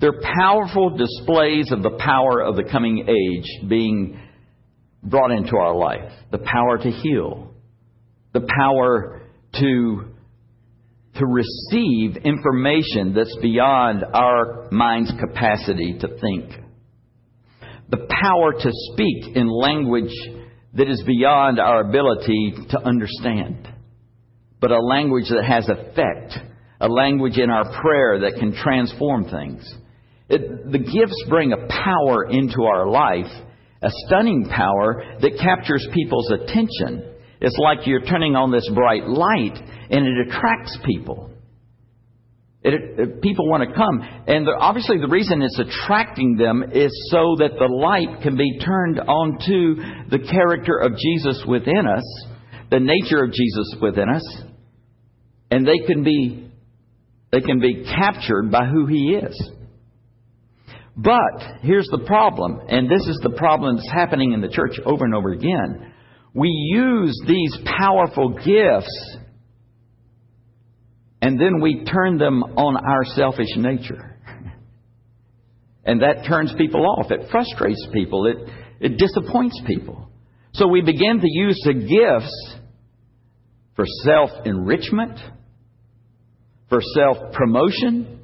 They're 0.00 0.20
powerful 0.38 0.96
displays 0.96 1.72
of 1.72 1.82
the 1.82 1.98
power 1.98 2.40
of 2.40 2.56
the 2.56 2.64
coming 2.64 3.08
age 3.08 3.68
being 3.68 4.18
brought 5.02 5.30
into 5.30 5.56
our 5.56 5.74
life. 5.74 6.12
The 6.30 6.38
power 6.38 6.78
to 6.78 6.90
heal. 6.90 7.54
The 8.32 8.46
power 8.58 9.22
to, 9.54 10.04
to 11.16 11.26
receive 11.26 12.16
information 12.16 13.14
that's 13.14 13.36
beyond 13.40 14.04
our 14.12 14.68
mind's 14.70 15.12
capacity 15.18 15.96
to 16.00 16.08
think. 16.18 16.50
The 17.88 18.08
power 18.22 18.52
to 18.52 18.70
speak 18.92 19.36
in 19.36 19.48
language 19.48 20.12
that 20.74 20.88
is 20.88 21.02
beyond 21.06 21.60
our 21.60 21.80
ability 21.80 22.54
to 22.70 22.78
understand. 22.80 23.68
But 24.60 24.70
a 24.70 24.80
language 24.80 25.28
that 25.28 25.44
has 25.44 25.68
effect. 25.68 26.38
A 26.80 26.88
language 26.88 27.38
in 27.38 27.50
our 27.50 27.64
prayer 27.80 28.20
that 28.20 28.38
can 28.38 28.54
transform 28.54 29.24
things. 29.28 29.72
It, 30.28 30.70
the 30.70 30.78
gifts 30.78 31.24
bring 31.28 31.52
a 31.52 31.66
power 31.68 32.24
into 32.30 32.64
our 32.64 32.86
life, 32.88 33.30
a 33.82 33.90
stunning 34.06 34.46
power 34.48 35.04
that 35.20 35.38
captures 35.38 35.86
people's 35.92 36.30
attention. 36.30 37.14
It's 37.40 37.56
like 37.58 37.86
you're 37.86 38.04
turning 38.04 38.34
on 38.34 38.50
this 38.50 38.68
bright 38.74 39.06
light 39.06 39.56
and 39.90 40.06
it 40.06 40.28
attracts 40.28 40.78
people. 40.84 41.30
It, 42.64 42.98
it, 42.98 43.20
people 43.20 43.46
want 43.50 43.68
to 43.68 43.74
come. 43.74 44.00
And 44.26 44.46
the, 44.46 44.56
obviously, 44.58 44.96
the 44.98 45.08
reason 45.08 45.42
it's 45.42 45.58
attracting 45.58 46.36
them 46.36 46.64
is 46.72 46.90
so 47.10 47.36
that 47.38 47.52
the 47.58 47.68
light 47.70 48.22
can 48.22 48.36
be 48.36 48.58
turned 48.58 48.98
onto 49.00 49.76
the 50.08 50.18
character 50.18 50.78
of 50.78 50.96
Jesus 50.96 51.44
within 51.46 51.86
us, 51.86 52.26
the 52.70 52.80
nature 52.80 53.22
of 53.22 53.32
Jesus 53.32 53.76
within 53.82 54.08
us, 54.08 54.42
and 55.50 55.68
they 55.68 55.78
can 55.86 56.02
be, 56.04 56.50
they 57.32 57.42
can 57.42 57.60
be 57.60 57.84
captured 57.84 58.50
by 58.50 58.64
who 58.64 58.86
He 58.86 59.14
is. 59.14 59.50
But 60.96 61.60
here's 61.60 61.88
the 61.88 62.04
problem, 62.06 62.60
and 62.68 62.88
this 62.88 63.06
is 63.06 63.20
the 63.22 63.36
problem 63.36 63.76
that's 63.76 63.90
happening 63.90 64.32
in 64.32 64.40
the 64.40 64.48
church 64.48 64.80
over 64.86 65.04
and 65.04 65.14
over 65.14 65.32
again. 65.32 65.92
We 66.32 66.48
use 66.48 67.20
these 67.26 67.56
powerful 67.78 68.30
gifts 68.30 69.16
and 71.24 71.40
then 71.40 71.62
we 71.62 71.86
turn 71.86 72.18
them 72.18 72.42
on 72.42 72.76
our 72.76 73.02
selfish 73.16 73.56
nature. 73.56 74.14
And 75.82 76.02
that 76.02 76.26
turns 76.28 76.52
people 76.58 76.84
off. 76.84 77.10
It 77.10 77.30
frustrates 77.30 77.82
people. 77.94 78.26
It, 78.26 78.36
it 78.78 78.98
disappoints 78.98 79.58
people. 79.66 80.10
So 80.52 80.68
we 80.68 80.82
begin 80.82 81.20
to 81.20 81.26
use 81.26 81.58
the 81.64 81.72
gifts 81.72 82.56
for 83.74 83.86
self 84.04 84.28
enrichment, 84.44 85.18
for 86.68 86.82
self 86.82 87.32
promotion, 87.32 88.20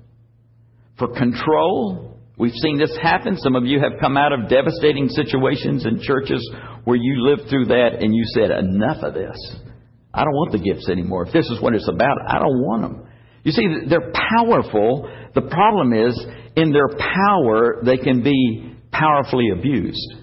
for 0.99 1.09
control. 1.09 2.19
We've 2.37 2.53
seen 2.53 2.79
this 2.79 2.95
happen. 3.01 3.39
Some 3.39 3.57
of 3.57 3.65
you 3.65 3.81
have 3.81 3.99
come 3.99 4.19
out 4.19 4.35
of 4.35 4.51
devastating 4.51 5.09
situations 5.09 5.87
in 5.87 6.03
churches 6.03 6.47
where 6.85 6.99
you 6.99 7.27
lived 7.27 7.49
through 7.49 7.65
that 7.67 7.97
and 7.99 8.15
you 8.15 8.25
said, 8.35 8.51
enough 8.51 9.03
of 9.03 9.15
this. 9.15 9.70
I 10.13 10.25
don't 10.25 10.35
want 10.35 10.53
the 10.53 10.59
gifts 10.59 10.89
anymore. 10.89 11.27
If 11.27 11.33
this 11.33 11.47
is 11.47 11.61
what 11.61 11.75
it's 11.75 11.89
about, 11.89 12.17
I 12.27 12.39
don't 12.39 12.61
want 12.63 12.83
them. 12.83 13.07
You 13.45 13.53
see, 13.53 13.67
they're 13.89 14.13
powerful. 14.13 15.11
The 15.35 15.43
problem 15.43 15.93
is, 15.93 16.27
in 16.57 16.73
their 16.73 16.89
power, 16.89 17.81
they 17.85 17.97
can 17.97 18.23
be 18.23 18.77
powerfully 18.93 19.51
abused 19.51 20.15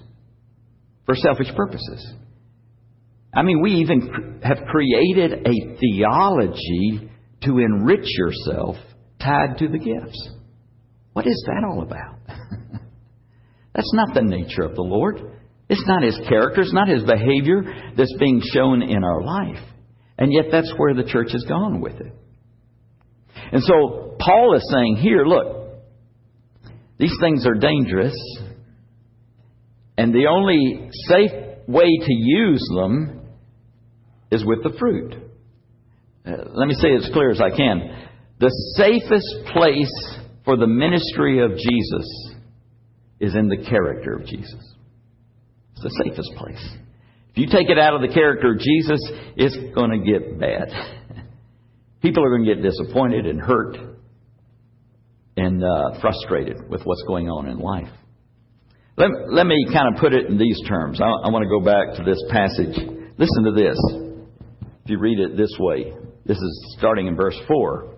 for 1.06 1.14
selfish 1.14 1.48
purposes. 1.56 2.14
I 3.34 3.42
mean, 3.42 3.62
we 3.62 3.72
even 3.76 4.40
have 4.42 4.58
created 4.70 5.46
a 5.46 5.78
theology 5.78 7.10
to 7.42 7.58
enrich 7.58 8.06
yourself 8.18 8.76
tied 9.20 9.58
to 9.58 9.68
the 9.68 9.78
gifts. 9.78 10.30
What 11.12 11.26
is 11.26 11.44
that 11.46 11.64
all 11.64 11.82
about? 11.82 12.18
That's 13.74 13.92
not 13.94 14.14
the 14.14 14.22
nature 14.22 14.62
of 14.62 14.74
the 14.74 14.82
Lord. 14.82 15.20
It's 15.68 15.84
not 15.86 16.02
His 16.02 16.18
character. 16.28 16.62
It's 16.62 16.72
not 16.72 16.88
His 16.88 17.04
behavior 17.04 17.62
that's 17.96 18.14
being 18.18 18.40
shown 18.52 18.82
in 18.82 19.04
our 19.04 19.22
life. 19.22 19.62
And 20.18 20.32
yet 20.32 20.46
that's 20.50 20.72
where 20.76 20.94
the 20.94 21.04
church 21.04 21.28
has 21.32 21.44
gone 21.48 21.80
with 21.80 22.00
it. 22.00 22.12
And 23.52 23.62
so 23.62 24.16
Paul 24.18 24.56
is 24.56 24.68
saying 24.72 24.96
here, 24.96 25.24
look, 25.24 25.58
these 26.98 27.14
things 27.20 27.46
are 27.46 27.54
dangerous, 27.54 28.16
and 29.96 30.12
the 30.12 30.26
only 30.26 30.90
safe 31.08 31.30
way 31.68 31.86
to 31.86 32.12
use 32.12 32.68
them 32.74 33.20
is 34.32 34.44
with 34.44 34.64
the 34.64 34.76
fruit. 34.78 35.14
Uh, 36.26 36.32
let 36.52 36.66
me 36.66 36.74
say 36.74 36.88
it 36.88 37.04
as 37.04 37.10
clear 37.12 37.30
as 37.30 37.40
I 37.40 37.56
can. 37.56 38.08
The 38.40 38.50
safest 38.76 39.52
place 39.52 40.18
for 40.44 40.56
the 40.56 40.66
ministry 40.66 41.42
of 41.42 41.52
Jesus 41.52 42.34
is 43.20 43.34
in 43.34 43.48
the 43.48 43.64
character 43.68 44.14
of 44.14 44.26
Jesus. 44.26 44.74
It's 45.72 45.82
the 45.82 46.04
safest 46.04 46.32
place. 46.36 46.76
If 47.38 47.42
you 47.42 47.56
take 47.56 47.70
it 47.70 47.78
out 47.78 47.94
of 47.94 48.00
the 48.00 48.12
character 48.12 48.50
of 48.50 48.58
Jesus, 48.58 48.98
it's 49.36 49.56
going 49.72 49.92
to 49.92 49.98
get 50.04 50.40
bad. 50.40 50.70
People 52.02 52.24
are 52.24 52.30
going 52.30 52.44
to 52.44 52.52
get 52.52 52.64
disappointed 52.64 53.26
and 53.26 53.40
hurt 53.40 53.76
and 55.36 55.62
uh, 55.62 56.00
frustrated 56.00 56.68
with 56.68 56.82
what's 56.82 57.04
going 57.06 57.28
on 57.28 57.48
in 57.48 57.60
life. 57.60 57.92
Let, 58.96 59.10
let 59.30 59.46
me 59.46 59.68
kind 59.72 59.94
of 59.94 60.00
put 60.00 60.14
it 60.14 60.26
in 60.26 60.36
these 60.36 60.60
terms. 60.66 61.00
I, 61.00 61.04
I 61.04 61.30
want 61.30 61.44
to 61.44 61.48
go 61.48 61.64
back 61.64 61.94
to 61.98 62.02
this 62.02 62.20
passage. 62.28 62.74
Listen 63.16 63.44
to 63.44 63.52
this. 63.52 63.78
If 64.82 64.90
you 64.90 64.98
read 64.98 65.20
it 65.20 65.36
this 65.36 65.54
way, 65.60 65.92
this 66.26 66.38
is 66.38 66.74
starting 66.76 67.06
in 67.06 67.14
verse 67.14 67.38
4. 67.46 67.94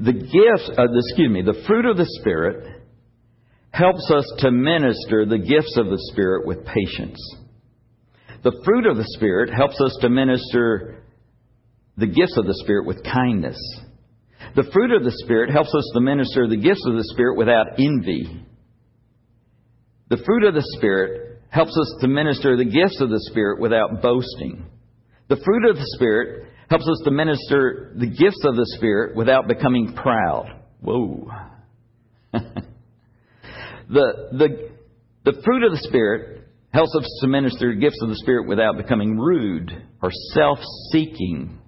The 0.00 0.12
gifts, 0.14 0.70
uh, 0.78 0.86
excuse 0.90 1.30
me, 1.30 1.42
the 1.42 1.62
fruit 1.66 1.84
of 1.84 1.98
the 1.98 2.06
Spirit 2.22 2.80
helps 3.72 4.10
us 4.10 4.24
to 4.38 4.50
minister 4.50 5.26
the 5.26 5.36
gifts 5.36 5.76
of 5.76 5.88
the 5.88 5.98
Spirit 6.12 6.46
with 6.46 6.64
patience 6.64 7.20
the 8.46 8.62
fruit 8.64 8.86
of 8.86 8.96
the 8.96 9.08
Spirit 9.16 9.52
helps 9.52 9.74
us 9.80 9.98
to 10.02 10.08
minister 10.08 11.02
the 11.96 12.06
gifts 12.06 12.36
of 12.36 12.46
the 12.46 12.54
Spirit 12.62 12.86
with 12.86 13.02
kindness. 13.02 13.58
The 14.54 14.70
fruit 14.72 14.92
of 14.92 15.02
the 15.02 15.10
Spirit 15.24 15.50
helps 15.50 15.74
us 15.74 15.90
to 15.94 16.00
minister 16.00 16.46
the 16.46 16.56
gifts 16.56 16.86
of 16.86 16.94
the 16.94 17.08
Spirit 17.12 17.36
without 17.36 17.80
envy. 17.80 18.46
The 20.10 20.18
fruit 20.24 20.44
of 20.44 20.54
the 20.54 20.62
Spirit 20.76 21.42
helps 21.48 21.76
us 21.76 21.92
to 22.02 22.06
minister 22.06 22.56
the 22.56 22.66
gifts 22.66 23.00
of 23.00 23.10
the 23.10 23.18
Spirit 23.32 23.60
without 23.60 24.00
boasting. 24.00 24.64
The 25.26 25.42
fruit 25.44 25.68
of 25.68 25.74
the 25.74 25.92
Spirit 25.96 26.46
helps 26.70 26.86
us 26.86 27.02
to 27.02 27.10
minister 27.10 27.94
the 27.96 28.06
gifts 28.06 28.44
of 28.44 28.54
the 28.54 28.72
Spirit 28.76 29.16
without 29.16 29.48
becoming 29.48 29.92
proud. 29.92 30.62
Whoa. 30.80 31.32
the, 32.32 32.44
the, 33.90 34.70
the 35.24 35.42
fruit 35.42 35.64
of 35.64 35.72
the 35.72 35.80
Spirit 35.88 36.45
helps 36.72 36.94
us 36.94 37.18
to 37.20 37.28
minister 37.28 37.74
the 37.74 37.80
gifts 37.80 38.00
of 38.02 38.08
the 38.08 38.16
Spirit 38.16 38.48
without 38.48 38.76
becoming 38.76 39.16
rude 39.16 39.70
or 40.02 40.10
self 40.34 40.58
seeking. 40.92 41.58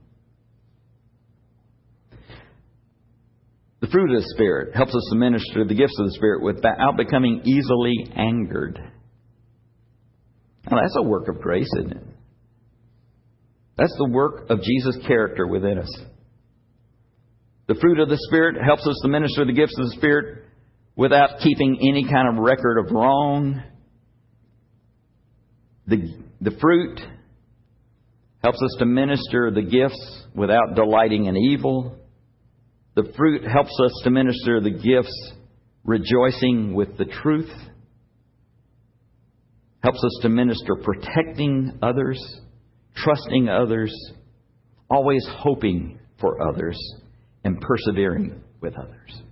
The 3.80 3.86
fruit 3.88 4.14
of 4.14 4.22
the 4.22 4.28
Spirit 4.34 4.74
helps 4.74 4.94
us 4.94 5.08
to 5.10 5.16
minister 5.16 5.64
the 5.64 5.74
gifts 5.74 5.98
of 5.98 6.06
the 6.06 6.12
Spirit 6.12 6.42
without 6.42 6.96
becoming 6.96 7.42
easily 7.44 8.10
angered. 8.16 8.78
Now, 10.70 10.82
that's 10.82 10.96
a 10.96 11.02
work 11.02 11.28
of 11.28 11.40
grace, 11.40 11.70
isn't 11.78 11.92
it? 11.92 12.02
That's 13.76 13.94
the 13.96 14.08
work 14.10 14.50
of 14.50 14.60
Jesus' 14.60 14.98
character 15.06 15.46
within 15.46 15.78
us. 15.78 16.00
The 17.68 17.76
fruit 17.76 18.00
of 18.00 18.08
the 18.08 18.18
Spirit 18.28 18.56
helps 18.62 18.86
us 18.86 18.98
to 19.02 19.08
minister 19.08 19.44
the 19.44 19.52
gifts 19.52 19.78
of 19.78 19.86
the 19.86 19.96
Spirit 19.96 20.44
without 20.96 21.38
keeping 21.40 21.78
any 21.80 22.04
kind 22.10 22.28
of 22.28 22.42
record 22.42 22.78
of 22.78 22.92
wrong. 22.92 23.62
The, 25.88 26.14
the 26.42 26.50
fruit 26.60 27.00
helps 28.42 28.58
us 28.62 28.76
to 28.78 28.84
minister 28.84 29.50
the 29.50 29.62
gifts 29.62 30.22
without 30.34 30.74
delighting 30.74 31.24
in 31.24 31.36
evil. 31.36 31.96
The 32.94 33.10
fruit 33.16 33.42
helps 33.50 33.72
us 33.82 33.92
to 34.04 34.10
minister 34.10 34.60
the 34.60 34.70
gifts 34.70 35.32
rejoicing 35.84 36.74
with 36.74 36.98
the 36.98 37.06
truth. 37.06 37.50
Helps 39.82 40.04
us 40.04 40.18
to 40.22 40.28
minister 40.28 40.76
protecting 40.76 41.78
others, 41.80 42.22
trusting 42.94 43.48
others, 43.48 43.94
always 44.90 45.26
hoping 45.30 45.98
for 46.20 46.46
others, 46.46 46.78
and 47.44 47.60
persevering 47.60 48.42
with 48.60 48.74
others. 48.76 49.22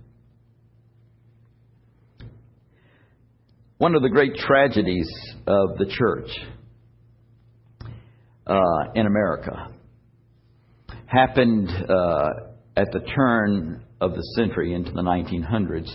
One 3.77 3.93
of 3.93 4.01
the 4.01 4.09
great 4.09 4.33
tragedies 4.33 5.07
of 5.45 5.77
the 5.77 5.85
church 5.85 6.29
uh, 8.47 8.91
in 8.95 9.05
America 9.05 9.69
happened 11.05 11.69
uh, 11.69 12.29
at 12.75 12.87
the 12.91 13.01
turn 13.15 13.83
of 14.01 14.15
the 14.15 14.23
century 14.35 14.73
into 14.73 14.91
the 14.91 15.03
1900s. 15.03 15.91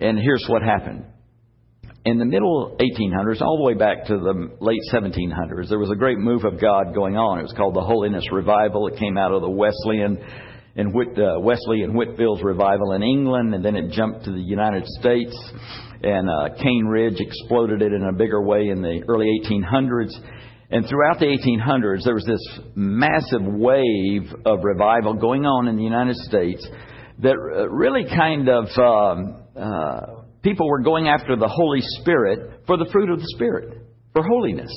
And 0.00 0.18
here's 0.18 0.46
what 0.48 0.62
happened. 0.62 1.04
In 2.06 2.18
the 2.18 2.24
middle 2.24 2.78
1800s, 2.80 3.42
all 3.42 3.58
the 3.58 3.64
way 3.64 3.74
back 3.74 4.06
to 4.06 4.16
the 4.16 4.56
late 4.60 4.80
1700s, 4.90 5.68
there 5.68 5.78
was 5.78 5.90
a 5.90 5.96
great 5.96 6.18
move 6.18 6.44
of 6.46 6.58
God 6.58 6.94
going 6.94 7.18
on. 7.18 7.40
It 7.40 7.42
was 7.42 7.54
called 7.54 7.74
the 7.74 7.82
Holiness 7.82 8.24
Revival. 8.32 8.86
It 8.86 8.98
came 8.98 9.18
out 9.18 9.32
of 9.32 9.42
the 9.42 9.50
Wesleyan 9.50 10.16
and 10.76 10.92
Whit, 10.92 11.18
uh, 11.18 11.40
Wesley 11.40 11.82
and 11.82 11.94
Whitefield's 11.94 12.42
revival 12.42 12.92
in 12.92 13.02
England, 13.02 13.54
and 13.54 13.64
then 13.64 13.76
it 13.76 13.90
jumped 13.92 14.24
to 14.24 14.32
the 14.32 14.40
United 14.40 14.86
States. 15.00 15.36
And 16.02 16.28
uh, 16.28 16.54
Cane 16.62 16.84
Ridge 16.84 17.18
exploded 17.18 17.80
it 17.80 17.92
in 17.92 18.02
a 18.04 18.12
bigger 18.12 18.42
way 18.42 18.68
in 18.68 18.82
the 18.82 19.02
early 19.08 19.26
1800s. 19.42 20.12
And 20.70 20.86
throughout 20.86 21.18
the 21.18 21.26
1800s, 21.26 22.04
there 22.04 22.14
was 22.14 22.26
this 22.26 22.60
massive 22.74 23.42
wave 23.42 24.34
of 24.44 24.64
revival 24.64 25.14
going 25.14 25.46
on 25.46 25.68
in 25.68 25.76
the 25.76 25.82
United 25.82 26.16
States 26.16 26.66
that 27.20 27.36
uh, 27.36 27.68
really 27.70 28.04
kind 28.04 28.48
of 28.48 28.64
um, 28.76 29.42
uh, 29.56 30.22
people 30.42 30.68
were 30.68 30.82
going 30.82 31.08
after 31.08 31.36
the 31.36 31.48
Holy 31.48 31.80
Spirit 32.00 32.62
for 32.66 32.76
the 32.76 32.88
fruit 32.92 33.10
of 33.10 33.20
the 33.20 33.28
Spirit, 33.34 33.78
for 34.12 34.22
holiness. 34.22 34.70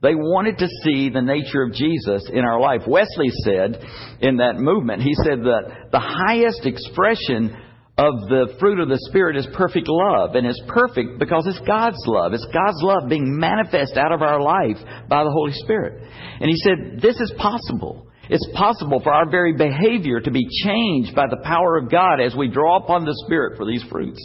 They 0.00 0.14
wanted 0.14 0.58
to 0.58 0.68
see 0.84 1.10
the 1.10 1.22
nature 1.22 1.62
of 1.62 1.72
Jesus 1.72 2.30
in 2.32 2.44
our 2.44 2.60
life. 2.60 2.82
Wesley 2.86 3.30
said 3.42 3.82
in 4.20 4.36
that 4.36 4.56
movement, 4.56 5.02
he 5.02 5.14
said 5.14 5.40
that 5.40 5.90
the 5.90 5.98
highest 5.98 6.66
expression 6.66 7.56
of 7.98 8.14
the 8.30 8.54
fruit 8.60 8.78
of 8.78 8.88
the 8.88 8.98
Spirit 9.10 9.36
is 9.36 9.48
perfect 9.54 9.88
love. 9.88 10.36
And 10.36 10.46
it's 10.46 10.62
perfect 10.68 11.18
because 11.18 11.48
it's 11.48 11.66
God's 11.66 11.98
love. 12.06 12.32
It's 12.32 12.46
God's 12.46 12.78
love 12.80 13.08
being 13.08 13.38
manifest 13.38 13.96
out 13.96 14.12
of 14.12 14.22
our 14.22 14.40
life 14.40 14.78
by 15.08 15.24
the 15.24 15.32
Holy 15.32 15.52
Spirit. 15.52 16.00
And 16.40 16.48
he 16.48 16.56
said, 16.62 17.02
this 17.02 17.18
is 17.18 17.34
possible. 17.36 18.06
It's 18.30 18.48
possible 18.54 19.00
for 19.00 19.12
our 19.12 19.28
very 19.28 19.54
behavior 19.54 20.20
to 20.20 20.30
be 20.30 20.46
changed 20.64 21.16
by 21.16 21.26
the 21.28 21.42
power 21.42 21.76
of 21.76 21.90
God 21.90 22.20
as 22.20 22.36
we 22.36 22.46
draw 22.46 22.76
upon 22.76 23.04
the 23.04 23.20
Spirit 23.26 23.56
for 23.56 23.66
these 23.66 23.82
fruits. 23.90 24.20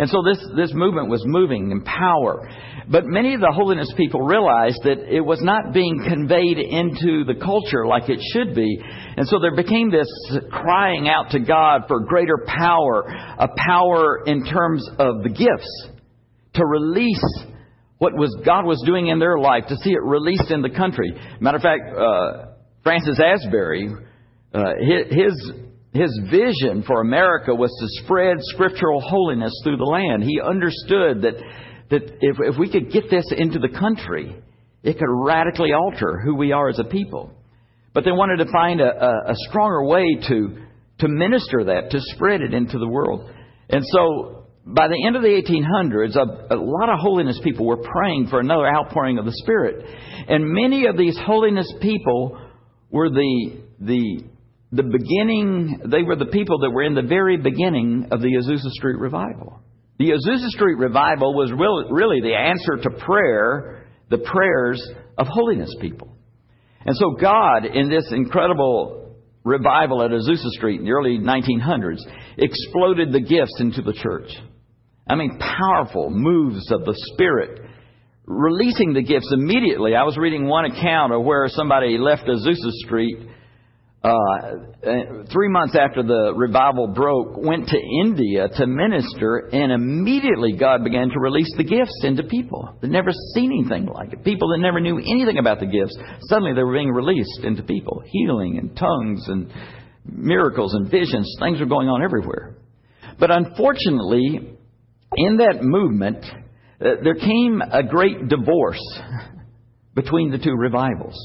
And 0.00 0.08
so 0.08 0.22
this, 0.24 0.38
this 0.56 0.72
movement 0.72 1.10
was 1.10 1.22
moving 1.26 1.70
in 1.70 1.82
power. 1.82 2.48
But 2.88 3.04
many 3.04 3.34
of 3.34 3.40
the 3.40 3.52
holiness 3.52 3.92
people 3.98 4.22
realized 4.22 4.80
that 4.84 4.96
it 5.14 5.20
was 5.20 5.42
not 5.42 5.74
being 5.74 6.02
conveyed 6.08 6.56
into 6.56 7.24
the 7.28 7.34
culture 7.34 7.86
like 7.86 8.08
it 8.08 8.18
should 8.32 8.54
be. 8.54 8.80
And 9.18 9.28
so 9.28 9.38
there 9.38 9.54
became 9.54 9.90
this 9.90 10.08
crying 10.50 11.06
out 11.06 11.32
to 11.32 11.38
God 11.38 11.82
for 11.86 12.00
greater 12.00 12.38
power, 12.46 13.04
a 13.38 13.48
power 13.54 14.24
in 14.24 14.42
terms 14.46 14.88
of 14.98 15.22
the 15.22 15.28
gifts, 15.28 15.88
to 16.54 16.64
release 16.64 17.22
what 17.98 18.14
was 18.14 18.34
God 18.42 18.64
was 18.64 18.82
doing 18.86 19.08
in 19.08 19.18
their 19.18 19.38
life, 19.38 19.64
to 19.68 19.76
see 19.76 19.90
it 19.90 20.02
released 20.02 20.50
in 20.50 20.62
the 20.62 20.70
country. 20.70 21.12
Matter 21.40 21.58
of 21.58 21.62
fact, 21.62 21.82
uh, 21.94 22.52
Francis 22.82 23.20
Asbury, 23.20 23.90
uh, 24.54 24.72
his 24.80 25.12
his 25.12 25.52
vision 25.92 26.82
for 26.86 27.00
America 27.00 27.54
was 27.54 27.70
to 27.80 28.04
spread 28.04 28.36
scriptural 28.40 29.00
holiness 29.00 29.52
through 29.64 29.76
the 29.76 29.84
land. 29.84 30.22
He 30.22 30.40
understood 30.40 31.22
that, 31.22 31.34
that 31.90 32.02
if, 32.20 32.36
if 32.38 32.58
we 32.58 32.70
could 32.70 32.92
get 32.92 33.10
this 33.10 33.26
into 33.36 33.58
the 33.58 33.68
country, 33.68 34.36
it 34.82 34.98
could 34.98 35.08
radically 35.08 35.72
alter 35.72 36.20
who 36.24 36.36
we 36.36 36.52
are 36.52 36.68
as 36.68 36.78
a 36.78 36.84
people. 36.84 37.32
But 37.92 38.04
they 38.04 38.12
wanted 38.12 38.44
to 38.44 38.52
find 38.52 38.80
a, 38.80 38.84
a, 38.84 39.32
a 39.32 39.34
stronger 39.48 39.84
way 39.84 40.04
to, 40.28 40.62
to 41.00 41.08
minister 41.08 41.64
that, 41.64 41.90
to 41.90 41.98
spread 42.14 42.40
it 42.40 42.54
into 42.54 42.78
the 42.78 42.88
world. 42.88 43.28
And 43.68 43.84
so 43.84 44.46
by 44.64 44.88
the 44.88 45.04
end 45.06 45.16
of 45.16 45.22
the 45.22 45.28
1800s, 45.28 46.14
a, 46.16 46.54
a, 46.54 46.58
lot 46.58 46.88
of 46.88 47.00
holiness 47.00 47.40
people 47.42 47.66
were 47.66 47.78
praying 47.78 48.28
for 48.28 48.38
another 48.38 48.66
outpouring 48.66 49.18
of 49.18 49.24
the 49.24 49.34
Spirit. 49.42 49.84
And 50.28 50.48
many 50.48 50.86
of 50.86 50.96
these 50.96 51.18
holiness 51.18 51.72
people 51.80 52.40
were 52.90 53.10
the, 53.10 53.62
the 53.80 54.24
the 54.72 54.84
beginning, 54.84 55.82
they 55.86 56.02
were 56.02 56.16
the 56.16 56.26
people 56.26 56.60
that 56.60 56.70
were 56.70 56.84
in 56.84 56.94
the 56.94 57.02
very 57.02 57.36
beginning 57.36 58.08
of 58.12 58.20
the 58.20 58.28
Azusa 58.28 58.70
Street 58.70 58.98
revival. 58.98 59.60
The 59.98 60.10
Azusa 60.10 60.48
Street 60.48 60.78
revival 60.78 61.34
was 61.34 61.52
really 61.52 62.20
the 62.20 62.34
answer 62.34 62.82
to 62.82 63.04
prayer, 63.04 63.86
the 64.08 64.18
prayers 64.18 64.80
of 65.18 65.26
holiness 65.28 65.74
people. 65.80 66.16
And 66.86 66.96
so 66.96 67.16
God, 67.20 67.66
in 67.66 67.90
this 67.90 68.10
incredible 68.10 69.16
revival 69.44 70.02
at 70.02 70.10
Azusa 70.10 70.48
Street 70.50 70.80
in 70.80 70.86
the 70.86 70.92
early 70.92 71.18
1900s, 71.18 72.00
exploded 72.38 73.12
the 73.12 73.20
gifts 73.20 73.56
into 73.58 73.82
the 73.82 73.92
church. 73.92 74.30
I 75.08 75.16
mean, 75.16 75.38
powerful 75.38 76.10
moves 76.10 76.70
of 76.70 76.84
the 76.84 76.94
Spirit 77.12 77.60
releasing 78.24 78.92
the 78.92 79.02
gifts 79.02 79.30
immediately. 79.32 79.96
I 79.96 80.04
was 80.04 80.16
reading 80.16 80.46
one 80.46 80.66
account 80.66 81.12
of 81.12 81.24
where 81.24 81.48
somebody 81.48 81.98
left 81.98 82.28
Azusa 82.28 82.70
Street 82.86 83.18
uh, 84.02 85.22
three 85.30 85.48
months 85.48 85.76
after 85.78 86.02
the 86.02 86.32
revival 86.34 86.86
broke, 86.86 87.36
went 87.36 87.68
to 87.68 87.78
India 88.02 88.48
to 88.48 88.66
minister, 88.66 89.50
and 89.52 89.70
immediately 89.70 90.52
God 90.58 90.84
began 90.84 91.10
to 91.10 91.20
release 91.20 91.52
the 91.58 91.64
gifts 91.64 92.00
into 92.02 92.22
people 92.22 92.76
that 92.80 92.88
never 92.88 93.10
seen 93.34 93.52
anything 93.52 93.86
like 93.86 94.14
it. 94.14 94.24
People 94.24 94.48
that 94.52 94.58
never 94.58 94.80
knew 94.80 94.96
anything 94.96 95.36
about 95.36 95.60
the 95.60 95.66
gifts, 95.66 95.94
suddenly 96.28 96.54
they 96.54 96.62
were 96.62 96.72
being 96.72 96.90
released 96.90 97.40
into 97.42 97.62
people. 97.62 98.02
Healing 98.06 98.56
and 98.56 98.74
tongues 98.74 99.28
and 99.28 99.52
miracles 100.06 100.72
and 100.72 100.90
visions, 100.90 101.36
things 101.38 101.60
were 101.60 101.66
going 101.66 101.88
on 101.88 102.02
everywhere. 102.02 102.56
But 103.18 103.30
unfortunately, 103.30 104.56
in 105.14 105.36
that 105.36 105.58
movement, 105.60 106.24
uh, 106.24 107.02
there 107.04 107.16
came 107.16 107.60
a 107.60 107.82
great 107.82 108.28
divorce 108.28 108.80
between 109.94 110.30
the 110.30 110.38
two 110.38 110.54
revivals. 110.56 111.18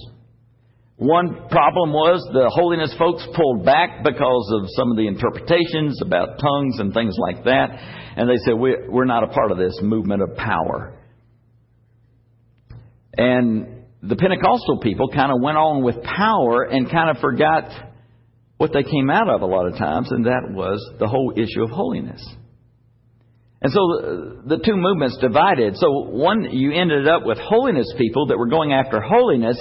One 0.97 1.49
problem 1.49 1.91
was 1.91 2.25
the 2.31 2.49
holiness 2.49 2.95
folks 2.97 3.27
pulled 3.35 3.65
back 3.65 4.03
because 4.03 4.53
of 4.55 4.69
some 4.77 4.91
of 4.91 4.97
the 4.97 5.07
interpretations 5.07 6.01
about 6.01 6.39
tongues 6.39 6.79
and 6.79 6.93
things 6.93 7.15
like 7.19 7.43
that. 7.43 7.67
And 8.15 8.29
they 8.29 8.37
said, 8.45 8.53
We're 8.53 9.05
not 9.05 9.23
a 9.23 9.27
part 9.27 9.51
of 9.51 9.57
this 9.57 9.77
movement 9.81 10.21
of 10.21 10.37
power. 10.37 10.97
And 13.17 13.83
the 14.01 14.15
Pentecostal 14.15 14.79
people 14.81 15.09
kind 15.09 15.31
of 15.31 15.41
went 15.41 15.57
on 15.57 15.83
with 15.83 16.01
power 16.03 16.63
and 16.63 16.89
kind 16.89 17.09
of 17.09 17.17
forgot 17.21 17.69
what 18.57 18.71
they 18.71 18.83
came 18.83 19.09
out 19.09 19.29
of 19.29 19.41
a 19.41 19.45
lot 19.45 19.67
of 19.67 19.77
times, 19.77 20.11
and 20.11 20.25
that 20.25 20.47
was 20.51 20.79
the 20.99 21.07
whole 21.07 21.33
issue 21.35 21.63
of 21.63 21.69
holiness. 21.71 22.23
And 23.61 23.73
so 23.73 23.79
the, 24.45 24.61
two 24.63 24.77
movements 24.77 25.17
divided. 25.19 25.75
So 25.77 26.05
one, 26.07 26.51
you 26.51 26.71
ended 26.71 27.07
up 27.07 27.25
with 27.25 27.37
holiness 27.39 27.91
people 27.97 28.27
that 28.27 28.37
were 28.37 28.47
going 28.47 28.73
after 28.73 29.01
holiness, 29.01 29.57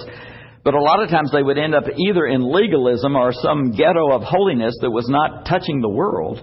but 0.65 0.75
a 0.75 0.81
lot 0.81 1.03
of 1.03 1.11
times 1.11 1.31
they 1.31 1.43
would 1.43 1.59
end 1.59 1.75
up 1.75 1.85
either 1.95 2.25
in 2.25 2.51
legalism 2.51 3.15
or 3.17 3.33
some 3.33 3.73
ghetto 3.73 4.13
of 4.13 4.23
holiness 4.23 4.75
that 4.81 4.91
was 4.91 5.07
not 5.09 5.45
touching 5.47 5.83
the 5.83 5.91
world. 5.91 6.41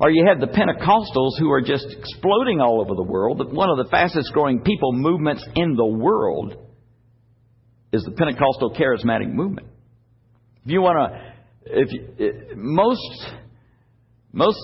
Or 0.00 0.10
you 0.10 0.26
had 0.26 0.40
the 0.40 0.46
Pentecostals 0.46 1.38
who 1.38 1.52
are 1.52 1.60
just 1.60 1.86
exploding 1.86 2.60
all 2.60 2.80
over 2.80 2.94
the 2.94 3.02
world. 3.02 3.54
One 3.54 3.68
of 3.68 3.76
the 3.76 3.90
fastest 3.90 4.32
growing 4.32 4.62
people 4.62 4.94
movements 4.94 5.46
in 5.54 5.76
the 5.76 5.86
world 5.86 6.56
is 7.92 8.02
the 8.02 8.12
Pentecostal 8.12 8.74
charismatic 8.74 9.30
movement. 9.30 9.68
If 10.64 10.72
you 10.72 10.80
want 10.80 11.12
to, 11.12 11.32
if 11.66 11.92
you, 11.92 12.56
most 12.56 13.26
most 14.32 14.58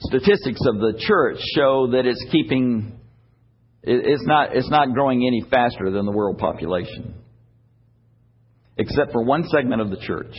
statistics 0.00 0.60
of 0.66 0.80
the 0.80 0.94
church 0.98 1.38
show 1.54 1.92
that 1.92 2.06
it's 2.06 2.24
keeping, 2.32 2.98
it's 3.82 4.26
not 4.26 4.56
it's 4.56 4.68
not 4.68 4.92
growing 4.92 5.24
any 5.26 5.48
faster 5.48 5.90
than 5.90 6.06
the 6.06 6.12
world 6.12 6.38
population, 6.38 7.14
except 8.78 9.12
for 9.12 9.24
one 9.24 9.44
segment 9.48 9.80
of 9.80 9.90
the 9.90 9.96
church, 9.96 10.34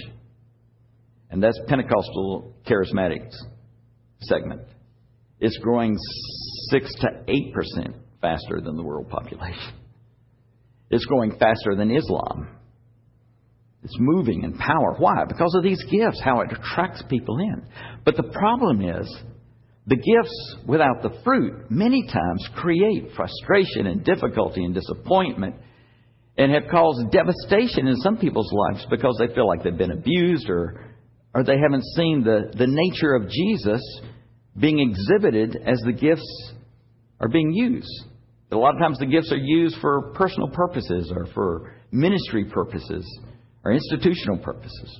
and 1.30 1.42
that's 1.42 1.60
Pentecostal 1.68 2.56
charismatics 2.68 3.36
segment. 4.22 4.62
It's 5.40 5.58
growing 5.58 5.98
six 6.70 6.94
to 7.02 7.08
eight 7.28 7.54
percent 7.54 7.96
faster 8.22 8.62
than 8.62 8.76
the 8.76 8.84
world 8.84 9.10
population. 9.10 9.74
It's 10.90 11.06
growing 11.06 11.32
faster 11.32 11.76
than 11.76 11.92
Islam. 11.92 12.48
It's 13.84 13.98
moving 14.00 14.44
in 14.44 14.54
power. 14.54 14.96
Why? 14.98 15.26
Because 15.28 15.54
of 15.58 15.64
these 15.64 15.84
gifts, 15.84 16.22
how 16.24 16.42
it 16.42 16.52
attracts 16.52 17.04
people 17.10 17.40
in. 17.40 17.64
But 18.06 18.16
the 18.16 18.24
problem 18.24 18.82
is, 18.82 19.14
the 19.88 19.98
gifts 19.98 20.56
without 20.66 21.02
the 21.02 21.20
fruit 21.24 21.70
many 21.70 22.08
times 22.08 22.48
create 22.56 23.10
frustration 23.16 23.88
and 23.88 24.06
difficulty 24.06 24.64
and 24.64 24.74
disappointment 24.74 25.56
and 26.38 26.52
have 26.52 26.64
caused 26.72 27.12
devastation 27.12 27.88
in 27.88 27.96
some 27.98 28.18
people's 28.18 28.52
lives 28.52 28.86
because 28.90 29.16
they 29.20 29.34
feel 29.34 29.48
like 29.48 29.64
they've 29.64 29.78
been 29.78 29.92
abused 29.92 30.50
or, 30.50 30.86
or 31.34 31.44
they 31.44 31.58
haven't 31.60 31.84
seen 31.96 32.24
the, 32.24 32.52
the 32.58 32.68
nature 32.68 33.14
of 33.14 33.30
Jesus 33.30 33.82
being 34.58 34.80
exhibited 34.80 35.58
as 35.66 35.80
the 35.86 35.94
gifts 35.94 36.54
are 37.20 37.28
being 37.28 37.52
used. 37.54 38.06
A 38.52 38.58
lot 38.58 38.76
of 38.76 38.82
times 38.82 39.00
the 39.00 39.06
gifts 39.06 39.32
are 39.32 39.38
used 39.38 39.78
for 39.82 40.14
personal 40.14 40.50
purposes 40.50 41.12
or 41.16 41.28
for 41.34 41.76
ministry 41.92 42.46
purposes 42.46 43.06
or 43.64 43.72
institutional 43.72 44.38
purposes. 44.38 45.00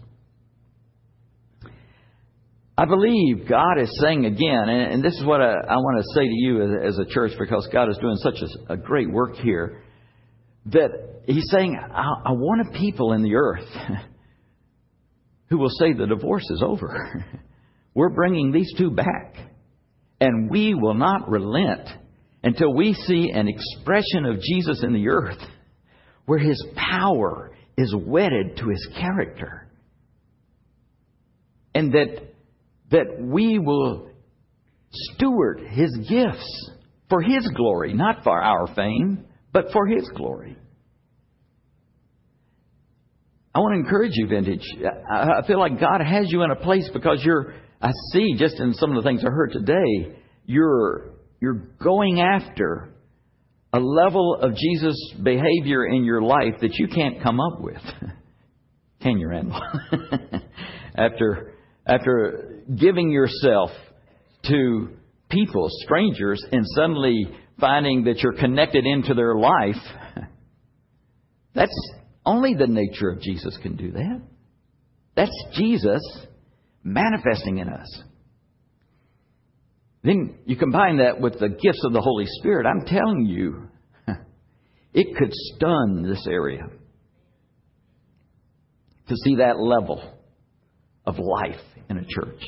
I 2.76 2.86
believe 2.86 3.48
God 3.48 3.80
is 3.80 4.00
saying 4.02 4.26
again, 4.26 4.70
and, 4.70 5.04
this 5.04 5.14
is 5.14 5.24
what 5.24 5.42
I, 5.42 5.54
I 5.54 5.76
want 5.76 6.04
to 6.04 6.14
say 6.16 6.28
to 6.28 6.34
you 6.34 6.80
as, 6.84 6.98
a 6.98 7.06
church 7.06 7.34
because 7.38 7.68
God 7.72 7.88
is 7.90 7.98
doing 8.00 8.16
such 8.16 8.42
a, 8.42 8.74
a 8.74 8.78
great 8.78 9.12
work 9.12 9.36
here, 9.36 9.83
that 10.68 11.14
He's 11.26 11.50
saying, 11.50 11.78
I, 11.78 12.04
I 12.26 12.32
want 12.34 12.68
a 12.68 12.78
people 12.78 13.14
in 13.14 13.24
the 13.24 13.36
earth 13.36 13.68
who 15.50 15.58
will 15.58 15.70
say 15.70 15.94
the 15.94 16.08
divorce 16.08 16.50
is 16.50 16.62
over. 16.66 17.26
We're 17.94 18.10
bringing 18.10 18.52
these 18.52 18.72
two 18.78 18.92
back. 18.92 19.36
And 20.20 20.50
we 20.50 20.74
will 20.74 20.94
not 20.94 21.30
relent 21.30 21.90
until 22.44 22.74
we 22.74 22.94
see 22.94 23.30
an 23.34 23.48
expression 23.48 24.26
of 24.26 24.42
Jesus 24.42 24.84
in 24.84 24.94
the 24.94 25.10
earth 25.10 25.40
where 26.26 26.40
his 26.40 26.62
power 26.76 27.52
is 27.78 27.94
wedded 27.98 28.58
to 28.58 28.70
his 28.70 28.88
character. 28.98 29.70
And 31.76 31.94
that, 31.94 32.34
that 32.92 33.18
we 33.20 33.60
will 33.60 34.10
steward 34.92 35.62
his 35.70 35.96
gifts 36.08 36.72
for 37.10 37.22
his 37.22 37.48
glory, 37.56 37.94
not 37.94 38.24
for 38.24 38.42
our 38.42 38.68
fame, 38.76 39.26
but 39.54 39.72
for 39.72 39.86
his 39.86 40.10
glory. 40.16 40.58
I 43.56 43.60
want 43.60 43.76
to 43.76 43.80
encourage 43.80 44.14
you, 44.16 44.28
Vintage. 44.28 44.66
I 45.10 45.46
feel 45.46 45.60
like 45.60 45.80
God 45.80 46.02
has 46.02 46.32
you 46.32 46.42
in 46.42 46.50
a 46.50 46.56
place 46.56 46.90
because 46.92 47.24
you're, 47.24 47.54
I 47.80 47.92
see 48.12 48.36
just 48.36 48.60
in 48.60 48.74
some 48.74 48.98
of 48.98 49.04
the 49.04 49.08
things 49.08 49.24
I 49.24 49.30
heard 49.30 49.52
today, 49.52 50.18
you're, 50.46 51.12
you're 51.40 51.68
going 51.82 52.20
after 52.20 52.90
a 53.72 53.80
level 53.80 54.38
of 54.42 54.56
Jesus' 54.56 55.14
behavior 55.22 55.86
in 55.86 56.04
your 56.04 56.24
life 56.24 56.56
that 56.62 56.74
you 56.76 56.88
can't 56.88 57.22
come 57.22 57.40
up 57.40 57.62
with. 57.62 57.82
Can 59.02 59.20
you, 59.20 59.28
Randall? 59.28 59.62
after, 60.96 61.54
after 61.86 62.64
giving 62.76 63.12
yourself 63.12 63.70
to 64.46 64.90
people, 65.30 65.68
strangers, 65.84 66.44
and 66.52 66.66
suddenly 66.76 67.28
finding 67.60 68.06
that 68.06 68.20
you're 68.20 68.34
connected 68.34 68.86
into 68.86 69.14
their 69.14 69.36
life, 69.36 69.76
that's 71.56 71.92
only 72.26 72.56
the 72.56 72.68
nature 72.68 73.10
of 73.10 73.22
Jesus 73.22 73.58
can 73.62 73.76
do 73.76 73.92
that. 73.92 74.22
That's 75.16 75.46
Jesus 75.54 76.02
manifesting 76.84 77.60
in 77.60 77.70
us. 77.70 78.04
Then 80.04 80.36
you 80.46 80.58
combine 80.58 80.98
that 80.98 81.22
with 81.22 81.40
the 81.40 81.50
gifts 81.50 81.84
of 81.86 81.94
the 81.94 82.02
Holy 82.02 82.26
Spirit. 82.28 82.66
I'm 82.66 82.86
telling 82.86 83.26
you, 83.26 83.70
it 84.94 85.16
could 85.16 85.32
stun 85.32 86.04
this 86.04 86.26
area 86.28 86.64
to 89.08 89.16
see 89.24 89.36
that 89.38 89.60
level 89.60 90.02
of 91.06 91.20
life 91.20 91.62
in 91.90 91.98
a 91.98 92.06
church. 92.06 92.42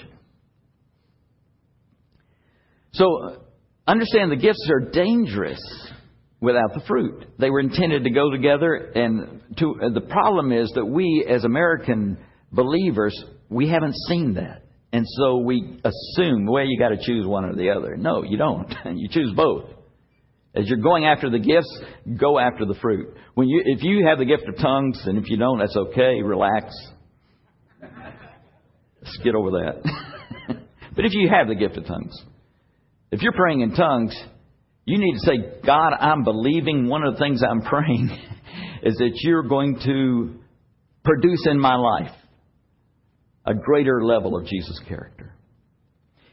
So, 2.93 3.41
understand 3.87 4.31
the 4.31 4.35
gifts 4.35 4.69
are 4.69 4.91
dangerous 4.91 5.59
without 6.41 6.73
the 6.73 6.81
fruit. 6.87 7.25
They 7.39 7.49
were 7.49 7.59
intended 7.59 8.03
to 8.03 8.09
go 8.09 8.29
together, 8.29 8.73
and 8.73 9.41
to, 9.57 9.75
uh, 9.81 9.89
the 9.89 10.01
problem 10.01 10.51
is 10.51 10.71
that 10.75 10.85
we, 10.85 11.25
as 11.29 11.43
American 11.43 12.17
believers, 12.51 13.15
we 13.49 13.69
haven't 13.69 13.95
seen 14.07 14.35
that. 14.35 14.63
And 14.91 15.05
so 15.07 15.39
we 15.39 15.81
assume, 15.83 16.45
well, 16.45 16.63
you 16.63 16.79
got 16.79 16.89
to 16.89 16.97
choose 17.01 17.25
one 17.25 17.43
or 17.45 17.55
the 17.55 17.71
other. 17.71 17.97
No, 17.97 18.23
you 18.23 18.37
don't. 18.37 18.73
you 18.95 19.09
choose 19.09 19.33
both. 19.35 19.65
As 20.55 20.69
you're 20.69 20.77
going 20.77 21.05
after 21.05 21.29
the 21.29 21.39
gifts, 21.39 21.79
go 22.17 22.39
after 22.39 22.65
the 22.65 22.75
fruit. 22.75 23.13
When 23.33 23.49
you, 23.49 23.61
if 23.65 23.83
you 23.83 24.05
have 24.07 24.19
the 24.19 24.25
gift 24.25 24.47
of 24.47 24.55
tongues, 24.57 25.01
and 25.05 25.17
if 25.17 25.29
you 25.29 25.35
don't, 25.35 25.59
that's 25.59 25.75
okay. 25.75 26.21
Relax. 26.21 26.73
Let's 29.01 29.17
get 29.21 29.35
over 29.35 29.51
that. 29.51 29.81
but 30.95 31.03
if 31.03 31.13
you 31.13 31.29
have 31.29 31.49
the 31.49 31.55
gift 31.55 31.75
of 31.75 31.85
tongues, 31.85 32.17
if 33.11 33.21
you're 33.21 33.33
praying 33.33 33.61
in 33.61 33.73
tongues, 33.75 34.15
you 34.85 34.99
need 34.99 35.13
to 35.13 35.25
say, 35.25 35.61
God, 35.65 35.93
I'm 35.99 36.23
believing. 36.23 36.87
One 36.87 37.03
of 37.03 37.13
the 37.13 37.19
things 37.19 37.41
I'm 37.43 37.61
praying 37.69 38.09
is 38.83 38.95
that 38.97 39.11
you're 39.21 39.43
going 39.43 39.79
to 39.85 40.39
produce 41.03 41.45
in 41.49 41.59
my 41.59 41.75
life 41.75 42.11
a 43.45 43.53
greater 43.53 44.03
level 44.03 44.35
of 44.35 44.45
Jesus' 44.47 44.79
character. 44.87 45.33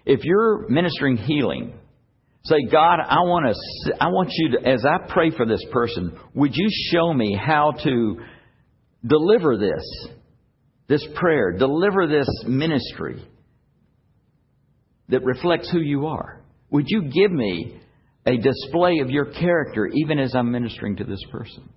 If 0.04 0.20
you're 0.24 0.68
ministering 0.68 1.16
healing, 1.16 1.74
say, 2.44 2.56
God, 2.70 2.98
I 3.00 3.20
want 3.20 3.54
to, 3.54 4.02
I 4.02 4.08
want 4.08 4.30
you 4.32 4.58
to, 4.58 4.68
as 4.68 4.84
I 4.84 5.12
pray 5.12 5.30
for 5.30 5.46
this 5.46 5.64
person, 5.70 6.18
would 6.34 6.52
you 6.54 6.68
show 6.90 7.12
me 7.12 7.38
how 7.40 7.72
to 7.84 8.20
deliver 9.06 9.56
this, 9.58 10.08
this 10.88 11.06
prayer, 11.14 11.52
deliver 11.52 12.06
this 12.06 12.28
ministry 12.46 13.22
that 15.08 15.22
reflects 15.22 15.70
who 15.70 15.80
you 15.80 16.06
are? 16.06 16.41
Would 16.72 16.86
you 16.88 17.02
give 17.02 17.30
me 17.30 17.78
a 18.26 18.36
display 18.36 18.98
of 19.00 19.10
your 19.10 19.26
character 19.26 19.86
even 19.86 20.18
as 20.18 20.34
I'm 20.34 20.50
ministering 20.50 20.96
to 20.96 21.04
this 21.04 21.22
person? 21.30 21.68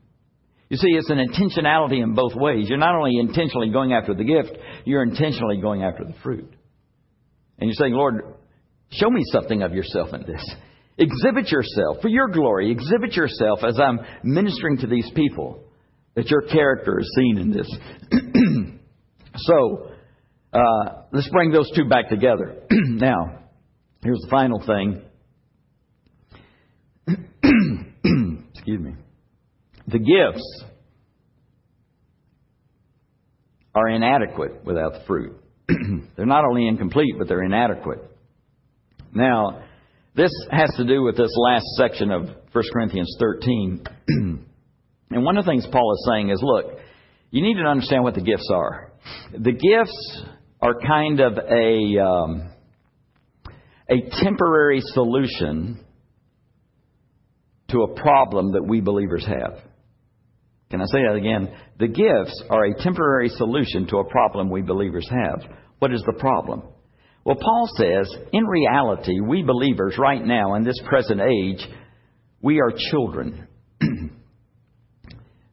You 0.69 0.77
see, 0.77 0.89
it's 0.89 1.09
an 1.09 1.17
intentionality 1.17 2.01
in 2.01 2.15
both 2.15 2.33
ways. 2.33 2.67
You're 2.69 2.79
not 2.79 2.95
only 2.95 3.19
intentionally 3.19 3.69
going 3.69 3.93
after 3.93 4.15
the 4.15 4.23
gift, 4.23 4.57
you're 4.85 5.03
intentionally 5.03 5.61
going 5.61 5.83
after 5.83 6.05
the 6.05 6.15
fruit. 6.23 6.51
And 7.59 7.69
you're 7.69 7.75
saying, 7.75 7.93
Lord, 7.93 8.35
show 8.89 9.09
me 9.09 9.21
something 9.31 9.61
of 9.61 9.73
yourself 9.73 10.13
in 10.13 10.21
this. 10.21 10.43
Exhibit 10.97 11.51
yourself 11.51 11.97
for 12.01 12.07
your 12.07 12.29
glory. 12.29 12.71
Exhibit 12.71 13.13
yourself 13.13 13.59
as 13.67 13.79
I'm 13.79 13.99
ministering 14.23 14.77
to 14.77 14.87
these 14.87 15.09
people, 15.13 15.65
that 16.15 16.29
your 16.29 16.41
character 16.43 16.99
is 16.99 17.13
seen 17.15 17.37
in 17.37 17.51
this. 17.51 17.69
so, 19.35 19.91
uh, 20.53 21.03
let's 21.11 21.29
bring 21.29 21.51
those 21.51 21.69
two 21.75 21.89
back 21.89 22.09
together. 22.09 22.55
now, 22.71 23.44
here's 24.05 24.19
the 24.21 24.29
final 24.29 24.63
thing. 24.65 25.01
Excuse 28.53 28.79
me. 28.79 28.93
The 29.87 29.99
gifts 29.99 30.63
are 33.73 33.89
inadequate 33.89 34.63
without 34.63 34.93
the 34.93 35.01
fruit. 35.07 35.35
they're 36.15 36.25
not 36.25 36.45
only 36.45 36.67
incomplete, 36.67 37.15
but 37.17 37.27
they're 37.27 37.43
inadequate. 37.43 37.99
Now, 39.11 39.63
this 40.15 40.31
has 40.51 40.69
to 40.77 40.85
do 40.85 41.01
with 41.01 41.17
this 41.17 41.31
last 41.35 41.65
section 41.75 42.11
of 42.11 42.29
1 42.51 42.63
Corinthians 42.71 43.17
13. 43.19 43.83
and 44.07 45.25
one 45.25 45.37
of 45.37 45.45
the 45.45 45.51
things 45.51 45.67
Paul 45.71 45.93
is 45.93 46.07
saying 46.09 46.29
is 46.29 46.39
look, 46.43 46.77
you 47.31 47.41
need 47.41 47.55
to 47.55 47.67
understand 47.67 48.03
what 48.03 48.13
the 48.13 48.21
gifts 48.21 48.49
are. 48.53 48.91
The 49.33 49.51
gifts 49.51 50.23
are 50.61 50.79
kind 50.79 51.19
of 51.19 51.33
a, 51.37 51.99
um, 52.01 52.51
a 53.89 54.09
temporary 54.23 54.81
solution 54.81 55.79
to 57.69 57.81
a 57.81 57.95
problem 57.99 58.53
that 58.53 58.65
we 58.65 58.81
believers 58.81 59.25
have. 59.25 59.59
Can 60.69 60.81
I 60.81 60.85
say 60.85 60.99
that 61.07 61.15
again? 61.15 61.55
The 61.79 61.87
gifts 61.87 62.43
are 62.49 62.65
a 62.65 62.83
temporary 62.83 63.29
solution 63.29 63.87
to 63.87 63.97
a 63.97 64.09
problem 64.09 64.49
we 64.49 64.61
believers 64.61 65.07
have. 65.09 65.43
What 65.79 65.93
is 65.93 66.03
the 66.05 66.19
problem? 66.19 66.63
Well, 67.23 67.37
Paul 67.39 67.69
says, 67.77 68.13
in 68.33 68.45
reality, 68.45 69.19
we 69.19 69.43
believers 69.43 69.95
right 69.97 70.23
now 70.23 70.55
in 70.55 70.63
this 70.63 70.79
present 70.87 71.21
age, 71.21 71.67
we 72.41 72.59
are 72.59 72.71
children. 72.91 73.47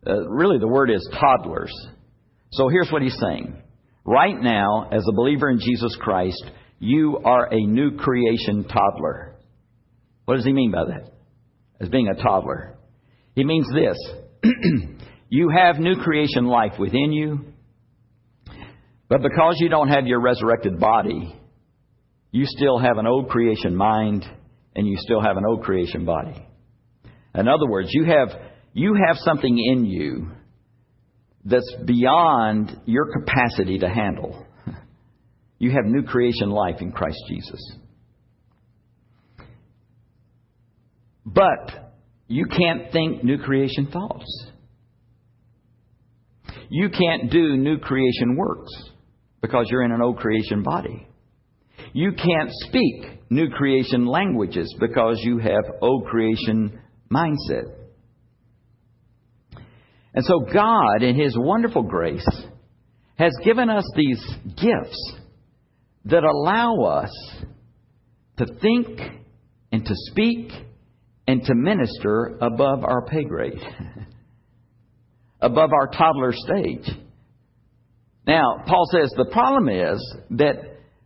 uh, 0.07 0.29
really, 0.29 0.59
the 0.59 0.69
word 0.69 0.91
is 0.91 1.09
toddlers. 1.19 1.73
So 2.53 2.69
here's 2.69 2.91
what 2.91 3.03
he's 3.03 3.17
saying. 3.19 3.57
Right 4.05 4.39
now, 4.39 4.89
as 4.93 5.05
a 5.09 5.15
believer 5.15 5.49
in 5.49 5.59
Jesus 5.59 5.97
Christ, 6.01 6.45
you 6.83 7.21
are 7.25 7.47
a 7.47 7.61
new 7.61 7.97
creation 7.97 8.65
toddler. 8.65 9.37
What 10.25 10.35
does 10.35 10.45
he 10.45 10.53
mean 10.53 10.73
by 10.73 10.85
that? 10.87 11.13
As 11.81 11.89
being 11.89 12.09
a 12.09 12.21
toddler. 12.21 12.75
He 13.37 13.45
means 13.45 13.69
this. 13.73 13.97
you 15.29 15.49
have 15.57 15.79
new 15.79 15.95
creation 16.03 16.47
life 16.47 16.73
within 16.81 17.13
you, 17.13 17.45
but 19.09 19.23
because 19.23 19.59
you 19.59 19.69
don't 19.69 19.91
have 19.91 20.09
your 20.09 20.21
resurrected 20.21 20.81
body, 20.81 21.39
you 22.33 22.47
still 22.47 22.81
have 22.81 22.99
an 22.99 23.07
old 23.07 23.29
creation 23.29 23.77
mind 23.77 24.25
and 24.75 24.85
you 24.85 24.97
still 24.99 25.21
have 25.21 25.37
an 25.37 25.45
old 25.47 25.63
creation 25.63 26.05
body. 26.05 26.45
In 27.33 27.47
other 27.47 27.69
words, 27.69 27.91
you 27.93 28.07
have, 28.07 28.31
you 28.73 28.97
have 29.07 29.19
something 29.19 29.57
in 29.57 29.85
you 29.85 30.33
that's 31.45 31.77
beyond 31.85 32.77
your 32.87 33.07
capacity 33.13 33.79
to 33.79 33.89
handle. 33.89 34.47
You 35.63 35.71
have 35.71 35.85
new 35.85 36.03
creation 36.03 36.51
life 36.51 36.81
in 36.81 36.91
Christ 36.91 37.23
Jesus. 37.29 37.77
But 41.25 41.93
you 42.27 42.47
can't 42.47 42.91
think 42.91 43.23
new 43.23 43.39
creation 43.39 43.87
thoughts. 43.87 44.27
You 46.69 46.89
can't 46.89 47.31
do 47.31 47.57
new 47.57 47.79
creation 47.79 48.35
works 48.37 48.73
because 49.41 49.67
you're 49.71 49.85
in 49.85 49.93
an 49.93 50.03
old 50.03 50.17
creation 50.17 50.65
body. 50.65 51.07
You 51.93 52.11
can't 52.11 52.51
speak 52.67 53.21
new 53.31 53.49
creation 53.51 54.05
languages 54.05 54.75
because 54.81 55.21
you 55.23 55.39
have 55.39 55.63
old 55.81 56.07
creation 56.07 56.77
mindset. 57.09 57.73
And 60.13 60.25
so 60.25 60.41
God, 60.53 61.05
in 61.05 61.15
His 61.15 61.37
wonderful 61.39 61.85
grace, 61.85 62.29
has 63.15 63.33
given 63.45 63.71
us 63.71 63.85
these 63.95 64.21
gifts 64.57 65.22
that 66.07 66.25
allow 66.25 66.83
us 66.83 67.11
to 68.39 68.47
think 68.61 69.01
and 69.71 69.85
to 69.85 69.95
speak 70.11 70.51
and 71.27 71.45
to 71.45 71.55
minister 71.55 72.39
above 72.41 72.85
our 72.85 73.07
pay 73.07 73.25
grade, 73.25 73.61
above 75.41 75.71
our 75.73 75.89
toddler 75.89 76.33
stage. 76.33 76.89
Now, 78.27 78.63
Paul 78.67 78.87
says 78.93 79.13
the 79.17 79.31
problem 79.33 79.69
is 79.69 80.17
that 80.31 80.57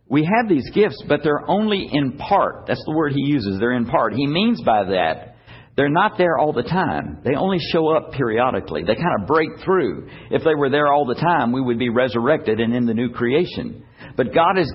we 0.09 0.23
have 0.23 0.49
these 0.49 0.69
gifts, 0.73 1.03
but 1.07 1.21
they're 1.23 1.49
only 1.49 1.87
in 1.91 2.17
part. 2.17 2.65
That's 2.67 2.83
the 2.85 2.95
word 2.95 3.13
he 3.13 3.21
uses. 3.21 3.59
They're 3.59 3.75
in 3.75 3.85
part. 3.85 4.13
He 4.13 4.25
means 4.25 4.61
by 4.63 4.85
that 4.85 5.37
they're 5.77 5.89
not 5.89 6.17
there 6.17 6.39
all 6.39 6.53
the 6.53 6.63
time. 6.63 7.19
They 7.23 7.35
only 7.35 7.59
show 7.71 7.95
up 7.95 8.11
periodically. 8.11 8.81
They 8.81 8.95
kind 8.95 9.21
of 9.21 9.27
break 9.27 9.49
through. 9.63 10.09
If 10.31 10.43
they 10.43 10.55
were 10.55 10.71
there 10.71 10.91
all 10.91 11.05
the 11.05 11.21
time, 11.21 11.51
we 11.51 11.61
would 11.61 11.77
be 11.77 11.89
resurrected 11.89 12.59
and 12.59 12.75
in 12.75 12.87
the 12.87 12.95
new 12.95 13.11
creation. 13.11 13.85
But 14.17 14.33
God 14.33 14.57
is 14.57 14.73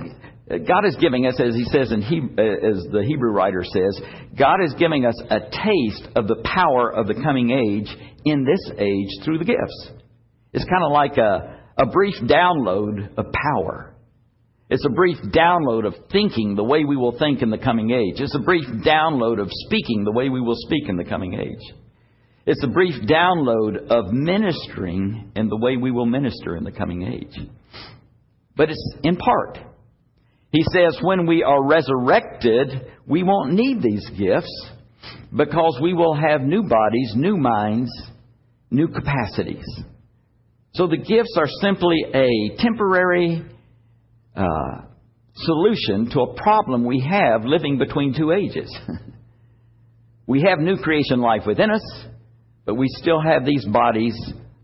God 0.67 0.85
is 0.85 0.97
giving 1.01 1.27
us, 1.27 1.39
as 1.41 1.55
he 1.55 1.65
says 1.65 1.93
in 1.93 2.03
he, 2.03 2.19
as 2.19 2.85
the 2.91 3.05
Hebrew 3.07 3.31
writer 3.31 3.65
says, 3.65 4.01
God 4.39 4.59
is 4.65 4.75
giving 4.79 5.07
us 5.07 5.15
a 5.31 5.41
taste 5.41 6.09
of 6.17 6.29
the 6.29 6.43
power 6.45 6.93
of 6.93 7.07
the 7.07 7.15
coming 7.15 7.51
age 7.51 7.89
in 8.25 8.45
this 8.45 8.79
age 8.79 9.25
through 9.25 9.39
the 9.39 9.45
gifts. 9.45 9.91
It's 10.53 10.65
kind 10.65 10.85
of 10.85 10.93
like 10.93 11.17
a, 11.17 11.59
a 11.79 11.87
brief 11.87 12.17
download 12.23 13.17
of 13.17 13.27
power. 13.33 13.95
It's 14.69 14.85
a 14.85 14.91
brief 14.91 15.19
download 15.35 15.87
of 15.87 15.95
thinking 16.11 16.55
the 16.55 16.65
way 16.65 16.85
we 16.85 16.97
will 16.97 17.19
think 17.19 17.43
in 17.43 17.51
the 17.51 17.59
coming 17.59 17.91
age. 17.91 18.21
It's 18.21 18.35
a 18.35 18.43
brief 18.43 18.67
download 18.85 19.41
of 19.41 19.49
speaking 19.67 20.05
the 20.05 20.13
way 20.13 20.29
we 20.29 20.41
will 20.41 20.57
speak 20.57 20.89
in 20.89 20.97
the 20.97 21.05
coming 21.05 21.35
age. 21.35 21.77
It's 22.47 22.63
a 22.65 22.69
brief 22.69 22.95
download 23.03 23.87
of 23.89 24.13
ministering 24.13 25.33
in 25.37 25.49
the 25.49 25.57
way 25.57 25.77
we 25.77 25.91
will 25.91 26.07
minister 26.07 26.57
in 26.57 26.65
the 26.65 26.73
coming 26.73 27.03
age. 27.03 27.49
But 28.57 28.71
it's 28.71 28.95
in 29.03 29.17
part. 29.17 29.59
He 30.51 30.63
says 30.73 30.99
when 31.01 31.27
we 31.27 31.43
are 31.43 31.67
resurrected, 31.67 32.69
we 33.07 33.23
won't 33.23 33.55
need 33.55 33.83
these 33.83 34.07
gifts 34.19 34.71
because 35.35 35.79
we 35.83 35.95
will 35.95 36.15
have 36.15 36.43
new 36.43 36.63
bodies, 36.63 37.15
new 37.17 37.37
minds, 37.37 37.91
new 38.71 38.89
capacities. 38.89 39.65
So 40.75 40.87
the 40.87 40.99
gifts 40.99 41.37
are 41.39 41.49
simply 41.61 42.05
a 42.15 42.57
temporary 42.59 43.43
uh, 44.37 44.83
solution 45.35 46.11
to 46.11 46.21
a 46.21 46.35
problem 46.35 46.85
we 46.85 47.01
have 47.01 47.45
living 47.45 47.79
between 47.79 48.15
two 48.15 48.33
ages. 48.33 48.75
we 50.27 50.43
have 50.43 50.59
new 50.59 50.77
creation 50.77 51.21
life 51.21 51.43
within 51.47 51.71
us, 51.71 52.05
but 52.65 52.75
we 52.75 52.87
still 52.89 53.21
have 53.21 53.45
these 53.45 53.65
bodies 53.67 54.15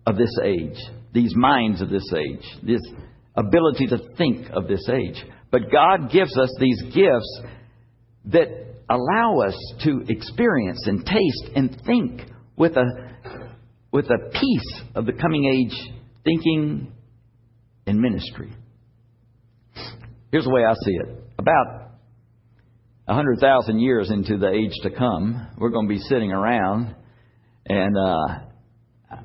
of 0.06 0.16
this 0.16 0.34
age, 0.42 0.76
these 1.12 1.34
minds 1.34 1.80
of 1.80 1.88
this 1.88 2.10
age, 2.14 2.44
this 2.62 2.80
ability 3.38 3.86
to 3.86 3.98
think 4.16 4.48
of 4.52 4.66
this 4.68 4.86
age. 4.88 5.24
But 5.50 5.70
God 5.72 6.10
gives 6.10 6.36
us 6.36 6.52
these 6.60 6.82
gifts 6.94 7.42
that 8.26 8.48
allow 8.90 9.40
us 9.46 9.56
to 9.84 10.02
experience 10.08 10.86
and 10.86 11.04
taste 11.04 11.54
and 11.54 11.80
think 11.86 12.22
with 12.56 12.76
a, 12.76 12.84
with 13.92 14.06
a 14.06 14.30
piece 14.30 14.82
of 14.94 15.06
the 15.06 15.12
coming 15.12 15.44
age 15.46 15.94
thinking 16.24 16.92
and 17.86 17.98
ministry. 17.98 18.52
Here's 20.30 20.44
the 20.44 20.50
way 20.50 20.62
I 20.68 20.74
see 20.84 20.92
it. 20.92 21.24
About 21.38 21.92
a 23.06 23.14
hundred 23.14 23.38
thousand 23.38 23.80
years 23.80 24.10
into 24.10 24.36
the 24.36 24.50
age 24.50 24.72
to 24.82 24.90
come, 24.90 25.48
we're 25.56 25.70
going 25.70 25.88
to 25.88 25.94
be 25.94 26.00
sitting 26.00 26.30
around, 26.32 26.94
and 27.66 27.96
uh, 27.96 29.18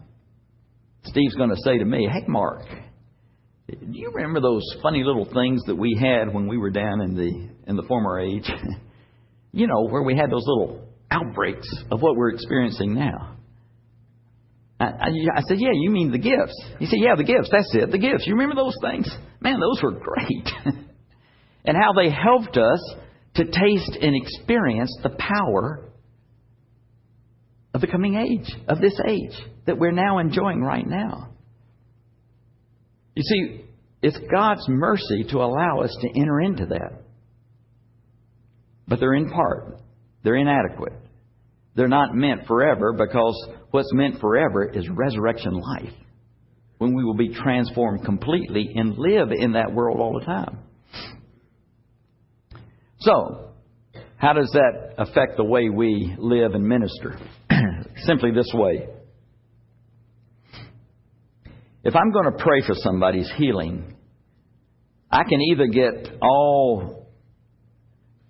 Steve's 1.03 1.35
going 1.35 1.49
to 1.49 1.57
say 1.65 1.77
to 1.77 1.83
me, 1.83 2.07
"Hey, 2.09 2.23
Mark, 2.27 2.61
do 3.69 3.77
you 3.97 4.11
remember 4.13 4.41
those 4.41 4.63
funny 4.81 5.03
little 5.03 5.25
things 5.25 5.61
that 5.67 5.75
we 5.75 5.97
had 5.99 6.33
when 6.33 6.47
we 6.47 6.57
were 6.57 6.69
down 6.69 7.01
in 7.01 7.15
the 7.15 7.49
in 7.69 7.75
the 7.75 7.83
former 7.83 8.19
age? 8.19 8.49
you 9.51 9.67
know, 9.67 9.87
where 9.87 10.03
we 10.03 10.15
had 10.15 10.29
those 10.29 10.45
little 10.45 10.87
outbreaks 11.09 11.67
of 11.91 12.01
what 12.01 12.15
we're 12.15 12.31
experiencing 12.33 12.93
now." 12.93 13.37
I, 14.79 14.85
I, 14.85 15.07
I 15.37 15.41
said, 15.47 15.59
"Yeah, 15.59 15.71
you 15.73 15.91
mean 15.91 16.11
the 16.11 16.17
gifts?" 16.17 16.61
He 16.79 16.87
said, 16.87 16.99
"Yeah, 16.99 17.15
the 17.15 17.23
gifts. 17.23 17.49
That's 17.51 17.73
it. 17.73 17.91
The 17.91 17.97
gifts. 17.97 18.27
You 18.27 18.33
remember 18.33 18.55
those 18.55 18.75
things? 18.81 19.09
Man, 19.39 19.59
those 19.59 19.81
were 19.81 19.91
great." 19.91 20.49
and 21.65 21.77
how 21.77 21.93
they 21.93 22.09
helped 22.09 22.57
us 22.57 22.95
to 23.35 23.45
taste 23.45 23.97
and 23.99 24.15
experience 24.15 24.95
the 25.01 25.09
power 25.09 25.89
of 27.73 27.81
the 27.81 27.87
coming 27.87 28.15
age, 28.15 28.53
of 28.67 28.79
this 28.79 28.99
age 29.07 29.33
that 29.65 29.79
we're 29.79 29.91
now 29.91 30.19
enjoying 30.19 30.61
right 30.61 30.85
now. 30.85 31.32
You 33.15 33.23
see, 33.23 33.65
it's 34.01 34.17
God's 34.31 34.67
mercy 34.67 35.25
to 35.29 35.37
allow 35.37 35.81
us 35.81 35.95
to 36.01 36.19
enter 36.19 36.41
into 36.41 36.65
that. 36.67 37.03
But 38.87 38.99
they're 38.99 39.13
in 39.13 39.29
part, 39.29 39.79
they're 40.23 40.35
inadequate. 40.35 40.93
They're 41.75 41.87
not 41.87 42.13
meant 42.13 42.45
forever 42.45 42.93
because 42.93 43.47
what's 43.71 43.91
meant 43.93 44.19
forever 44.19 44.69
is 44.69 44.87
resurrection 44.89 45.53
life 45.53 45.93
when 46.77 46.93
we 46.93 47.03
will 47.03 47.15
be 47.15 47.33
transformed 47.33 48.03
completely 48.03 48.73
and 48.75 48.97
live 48.97 49.29
in 49.31 49.53
that 49.53 49.73
world 49.73 49.99
all 49.99 50.19
the 50.19 50.25
time. 50.25 50.59
So, 52.99 53.49
how 54.17 54.33
does 54.33 54.49
that 54.53 54.95
affect 54.97 55.37
the 55.37 55.43
way 55.43 55.69
we 55.69 56.13
live 56.17 56.53
and 56.53 56.63
minister? 56.63 57.19
Simply 58.05 58.31
this 58.31 58.51
way. 58.53 58.87
If 61.83 61.95
I'm 61.95 62.11
going 62.11 62.31
to 62.31 62.43
pray 62.43 62.61
for 62.65 62.75
somebody's 62.75 63.29
healing, 63.37 63.95
I 65.11 65.23
can 65.23 65.41
either 65.41 65.67
get 65.67 66.17
all 66.21 67.09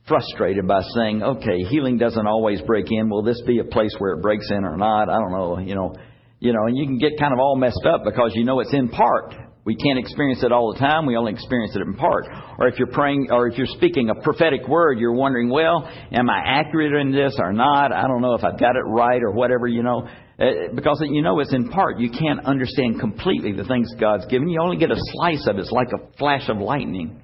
frustrated 0.07 0.67
by 0.67 0.81
saying, 0.95 1.21
okay, 1.21 1.63
healing 1.69 1.97
doesn't 1.97 2.27
always 2.27 2.61
break 2.61 2.87
in. 2.89 3.09
Will 3.09 3.23
this 3.23 3.41
be 3.45 3.59
a 3.59 3.63
place 3.63 3.93
where 3.99 4.13
it 4.13 4.21
breaks 4.21 4.49
in 4.49 4.65
or 4.65 4.75
not? 4.75 5.07
I 5.07 5.19
don't 5.19 5.31
know, 5.31 5.59
you 5.59 5.75
know. 5.75 5.95
You 6.39 6.51
know, 6.51 6.65
and 6.65 6.75
you 6.75 6.85
can 6.85 6.97
get 6.97 7.17
kind 7.17 7.31
of 7.31 7.39
all 7.39 7.55
messed 7.55 7.85
up 7.85 8.01
because 8.03 8.31
you 8.33 8.43
know 8.43 8.59
it's 8.59 8.73
in 8.73 8.89
part. 8.89 9.33
We 9.65 9.75
can't 9.75 9.97
experience 9.97 10.43
it 10.43 10.51
all 10.51 10.73
the 10.73 10.79
time. 10.79 11.05
We 11.05 11.15
only 11.15 11.31
experience 11.31 11.73
it 11.73 11.81
in 11.81 11.93
part. 11.93 12.25
Or 12.59 12.67
if 12.67 12.77
you're 12.77 12.91
praying, 12.91 13.29
or 13.31 13.47
if 13.47 13.57
you're 13.57 13.67
speaking 13.67 14.09
a 14.09 14.15
prophetic 14.15 14.67
word, 14.67 14.99
you're 14.99 15.13
wondering, 15.13 15.49
well, 15.49 15.89
am 16.11 16.29
I 16.29 16.41
accurate 16.45 16.93
in 16.93 17.13
this 17.13 17.35
or 17.39 17.53
not? 17.53 17.93
I 17.93 18.07
don't 18.07 18.21
know 18.21 18.33
if 18.33 18.43
I've 18.43 18.59
got 18.59 18.75
it 18.75 18.83
right 18.85 19.21
or 19.23 19.31
whatever, 19.31 19.67
you 19.67 19.81
know. 19.81 20.07
Uh, 20.37 20.73
because 20.75 21.01
you 21.05 21.21
know 21.21 21.39
it's 21.39 21.53
in 21.53 21.69
part. 21.69 21.99
You 21.99 22.09
can't 22.09 22.45
understand 22.45 22.99
completely 22.99 23.53
the 23.53 23.63
things 23.63 23.87
God's 23.97 24.25
given. 24.25 24.49
You 24.49 24.59
only 24.61 24.77
get 24.77 24.91
a 24.91 24.97
slice 24.97 25.47
of 25.47 25.57
it. 25.57 25.61
It's 25.61 25.71
like 25.71 25.89
a 25.93 26.17
flash 26.17 26.49
of 26.49 26.57
lightning. 26.57 27.21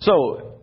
So, 0.00 0.60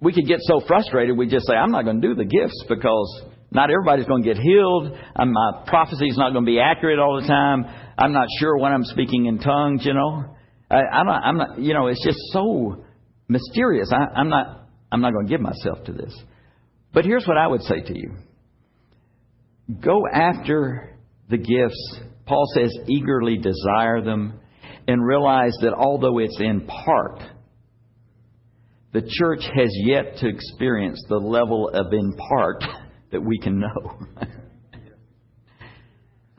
we 0.00 0.12
could 0.12 0.26
get 0.26 0.38
so 0.42 0.60
frustrated 0.66 1.16
we 1.16 1.26
just 1.26 1.46
say, 1.46 1.54
I'm 1.54 1.72
not 1.72 1.84
going 1.84 2.00
to 2.00 2.08
do 2.08 2.14
the 2.14 2.24
gifts 2.24 2.64
because 2.68 3.22
not 3.50 3.70
everybody's 3.70 4.06
going 4.06 4.22
to 4.22 4.34
get 4.34 4.40
healed. 4.40 4.96
My 5.16 5.64
prophecy 5.66 6.06
is 6.06 6.16
not 6.16 6.32
going 6.32 6.44
to 6.44 6.50
be 6.50 6.60
accurate 6.60 6.98
all 6.98 7.20
the 7.20 7.26
time. 7.26 7.64
I'm 8.00 8.12
not 8.12 8.28
sure 8.38 8.56
when 8.56 8.72
I'm 8.72 8.84
speaking 8.84 9.26
in 9.26 9.38
tongues, 9.38 9.84
you 9.84 9.92
know. 9.92 10.24
I, 10.70 10.76
I'm, 10.76 11.06
not, 11.06 11.22
I'm 11.22 11.36
not, 11.36 11.58
you 11.60 11.74
know, 11.74 11.88
it's 11.88 12.02
just 12.04 12.18
so 12.32 12.84
mysterious. 13.28 13.92
I, 13.92 14.18
I'm 14.18 14.30
not. 14.30 14.68
I'm 14.92 15.02
not 15.02 15.12
going 15.12 15.26
to 15.26 15.30
give 15.30 15.40
myself 15.40 15.84
to 15.84 15.92
this. 15.92 16.12
But 16.92 17.04
here's 17.04 17.24
what 17.24 17.36
I 17.36 17.46
would 17.46 17.62
say 17.62 17.80
to 17.80 17.96
you: 17.96 18.14
Go 19.80 20.02
after 20.12 20.96
the 21.28 21.36
gifts. 21.36 22.00
Paul 22.26 22.44
says, 22.54 22.72
eagerly 22.86 23.38
desire 23.38 24.02
them, 24.02 24.40
and 24.86 25.04
realize 25.04 25.52
that 25.62 25.74
although 25.74 26.18
it's 26.18 26.38
in 26.40 26.66
part, 26.66 27.20
the 28.92 29.02
church 29.02 29.42
has 29.42 29.70
yet 29.84 30.16
to 30.18 30.28
experience 30.28 31.02
the 31.08 31.16
level 31.16 31.68
of 31.68 31.92
in 31.92 32.12
part 32.14 32.64
that 33.12 33.20
we 33.20 33.38
can 33.38 33.60
know. 33.60 34.06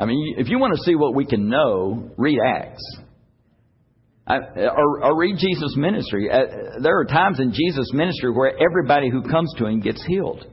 I 0.02 0.06
mean, 0.06 0.36
if 0.39 0.49
you 0.49 0.58
want 0.58 0.74
to 0.76 0.82
see 0.84 0.95
what 0.95 1.14
we 1.14 1.28
can 1.28 1.47
know, 1.47 2.10
read 2.18 2.39
Acts. 2.43 2.84
I, 4.26 4.38
or, 4.38 5.04
or, 5.04 5.18
read 5.18 5.36
Jesus' 5.38 5.76
ministry. 5.78 6.28
Uh, 6.32 6.80
there 6.82 6.97
are 6.99 7.06
times 7.06 7.39
in 7.39 7.52
Jesus' 7.54 7.91
ministry 7.93 8.32
where 8.32 8.54
everybody 8.60 9.12
who 9.12 9.22
comes 9.22 9.54
to 9.58 9.68
him 9.68 9.80
gets 9.80 10.04
healed. 10.08 10.43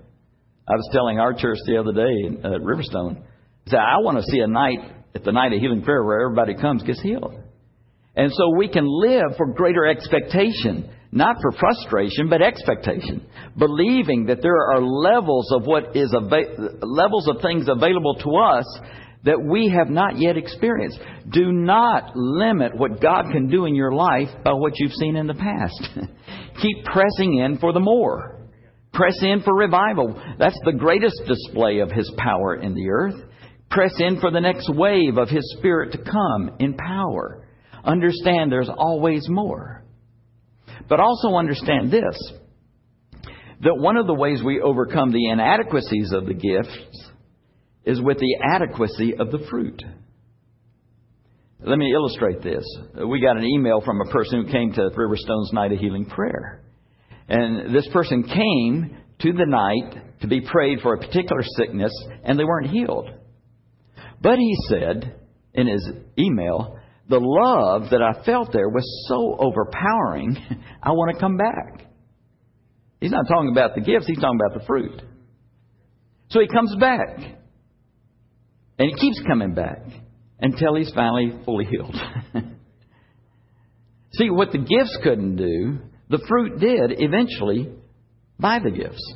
I 0.69 0.73
was 0.73 0.89
telling 0.93 1.19
our 1.19 1.33
church 1.33 1.57
the 1.67 1.79
other 1.79 1.93
day 1.93 2.39
at 2.45 2.61
Riverstone, 2.61 3.23
I 3.67 3.71
said, 3.71 3.79
I 3.79 3.99
want 4.01 4.19
to 4.19 4.25
see 4.31 4.41
a 4.41 4.47
night 4.47 4.81
at 5.15 5.25
the 5.25 5.33
night 5.33 5.55
of 5.55 5.61
healing 5.61 5.83
prayer 5.83 6.05
where 6.05 6.21
everybody 6.21 6.55
comes 6.55 6.83
gets 6.83 7.01
healed. 7.01 7.35
And 8.17 8.31
so 8.33 8.51
we 8.57 8.69
can 8.69 8.85
live 8.87 9.37
for 9.39 9.47
greater 9.55 9.87
expectation, 9.87 10.91
not 11.11 11.37
for 11.41 11.53
frustration, 11.53 12.29
but 12.29 12.43
expectation, 12.43 13.27
believing 13.57 14.27
that 14.27 14.43
there 14.43 14.57
are 14.73 14.83
levels 14.83 15.51
of 15.53 15.65
what 15.65 15.97
is 15.97 16.13
levels 16.13 17.29
of 17.29 17.41
things 17.41 17.67
available 17.69 18.15
to 18.17 18.37
us 18.37 18.81
that 19.25 19.43
we 19.43 19.69
have 19.69 19.89
not 19.89 20.19
yet 20.19 20.37
experienced. 20.37 20.99
Do 21.31 21.53
not 21.53 22.15
limit 22.15 22.77
what 22.77 23.01
God 23.01 23.27
can 23.33 23.49
do 23.49 23.65
in 23.65 23.75
your 23.75 23.93
life 23.93 24.29
by 24.45 24.53
what 24.53 24.75
you've 24.77 24.93
seen 24.93 25.17
in 25.17 25.27
the 25.27 25.35
past. 25.35 25.89
Keep 26.63 26.85
pressing 26.85 27.39
in 27.39 27.59
for 27.59 27.73
the 27.73 27.81
more. 27.81 28.39
Press 28.93 29.17
in 29.23 29.43
for 29.43 29.55
revival. 29.55 30.21
That's 30.39 30.59
the 30.65 30.73
greatest 30.73 31.21
display 31.27 31.81
of 31.81 31.91
His 31.91 32.11
power 32.17 32.57
in 32.57 32.75
the 32.75 32.89
earth. 32.91 33.15
Press 33.71 33.93
in 33.99 34.21
for 34.21 34.31
the 34.31 34.41
next 34.41 34.69
wave 34.73 35.19
of 35.19 35.29
His 35.29 35.55
Spirit 35.59 35.93
to 35.93 35.99
come 35.99 36.57
in 36.59 36.75
power. 36.75 37.47
Understand 37.85 38.51
there's 38.51 38.71
always 38.71 39.29
more. 39.29 39.85
But 40.89 41.01
also 41.01 41.35
understand 41.35 41.91
this 41.91 42.33
that 43.61 43.77
one 43.77 43.97
of 43.97 44.07
the 44.07 44.15
ways 44.15 44.41
we 44.43 44.61
overcome 44.61 45.11
the 45.11 45.31
inadequacies 45.31 46.13
of 46.13 46.27
the 46.27 46.35
gifts 46.35 47.11
is 47.89 48.03
with 48.03 48.19
the 48.19 48.37
adequacy 48.45 49.15
of 49.19 49.31
the 49.31 49.47
fruit. 49.51 49.83
Let 51.65 51.79
me 51.79 51.91
illustrate 51.93 52.43
this. 52.43 52.65
We 52.95 53.21
got 53.23 53.39
an 53.39 53.45
email 53.45 53.81
from 53.81 54.01
a 54.03 54.13
person 54.13 54.45
who 54.45 54.53
came 54.53 54.73
to 54.75 54.91
Riverstone's 54.95 55.53
Night 55.55 55.73
of 55.73 55.79
Healing 55.79 56.05
Prayer. 56.05 56.63
And 57.29 57.75
this 57.75 57.89
person 57.91 58.25
came 58.25 58.99
to 59.21 59.33
the 59.33 59.47
night 59.47 60.21
to 60.21 60.29
be 60.29 60.43
prayed 60.43 60.81
for 60.83 60.95
a 60.95 60.99
particular 60.99 61.43
sickness, 61.57 61.93
and 62.25 62.39
they 62.39 62.45
weren't 62.45 62.71
healed. 62.71 63.09
But 64.21 64.39
he 64.39 64.55
said 64.69 65.17
in 65.55 65.67
his 65.67 65.91
email, 66.19 66.79
the 67.09 67.21
love 67.21 67.91
that 67.91 68.03
I 68.03 68.23
felt 68.25 68.53
there 68.53 68.69
was 68.69 68.85
so 69.09 69.35
overpowering, 69.41 70.37
I 70.83 70.91
want 70.91 71.15
to 71.15 71.21
come 71.21 71.39
back. 71.39 71.87
He's 73.01 73.13
not 73.13 73.27
talking 73.29 73.51
about 73.51 73.75
the 73.75 73.81
gifts, 73.81 74.07
he's 74.07 74.19
talking 74.19 74.39
about 74.39 74.61
the 74.61 74.67
fruit. 74.67 75.01
So 76.29 76.41
he 76.41 76.49
comes 76.49 76.77
back. 76.77 77.38
And 78.79 78.91
he 78.91 78.95
keeps 78.95 79.21
coming 79.27 79.55
back 79.55 79.83
until 80.41 80.77
he's 80.77 80.93
finally 80.95 81.33
fully 81.45 81.65
healed. 81.65 81.97
See, 84.15 84.31
what 84.31 84.53
the 84.53 84.59
gifts 84.59 84.99
couldn't 85.03 85.37
do, 85.37 85.79
the 86.09 86.25
fruit 86.29 86.61
did 86.61 87.01
eventually 87.01 87.71
by 88.39 88.59
the 88.61 88.71
gifts. 88.71 89.15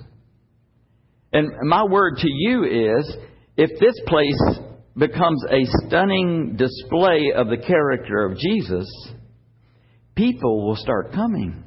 And 1.33 1.49
my 1.69 1.85
word 1.85 2.17
to 2.19 2.29
you 2.29 2.65
is 2.65 3.17
if 3.57 3.71
this 3.81 3.99
place 4.07 4.59
becomes 4.97 5.43
a 5.51 5.65
stunning 5.87 6.57
display 6.57 7.33
of 7.35 7.49
the 7.49 7.57
character 7.57 8.27
of 8.27 8.37
Jesus, 8.37 8.87
people 10.15 10.67
will 10.67 10.77
start 10.77 11.13
coming. 11.13 11.65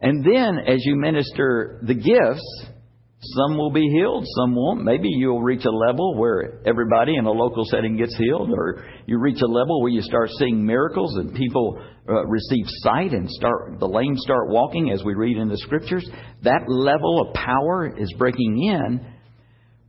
And 0.00 0.24
then, 0.24 0.58
as 0.66 0.84
you 0.84 0.96
minister 0.96 1.80
the 1.86 1.94
gifts, 1.94 2.66
some 3.20 3.56
will 3.56 3.70
be 3.70 3.88
healed, 3.88 4.24
some 4.36 4.54
won't. 4.54 4.84
Maybe 4.84 5.08
you'll 5.08 5.42
reach 5.42 5.64
a 5.64 5.70
level 5.70 6.16
where 6.16 6.60
everybody 6.66 7.16
in 7.16 7.24
a 7.24 7.30
local 7.30 7.64
setting 7.64 7.96
gets 7.96 8.14
healed, 8.16 8.50
or 8.50 8.84
you 9.06 9.18
reach 9.18 9.40
a 9.42 9.46
level 9.46 9.80
where 9.80 9.90
you 9.90 10.02
start 10.02 10.28
seeing 10.38 10.64
miracles 10.64 11.16
and 11.16 11.34
people 11.34 11.82
uh, 12.08 12.26
receive 12.26 12.66
sight 12.82 13.12
and 13.12 13.28
start 13.30 13.80
the 13.80 13.88
lame 13.88 14.16
start 14.16 14.48
walking, 14.48 14.90
as 14.92 15.02
we 15.02 15.14
read 15.14 15.38
in 15.38 15.48
the 15.48 15.56
scriptures. 15.56 16.08
That 16.42 16.68
level 16.68 17.26
of 17.26 17.34
power 17.34 17.92
is 17.98 18.12
breaking 18.18 18.62
in. 18.62 19.12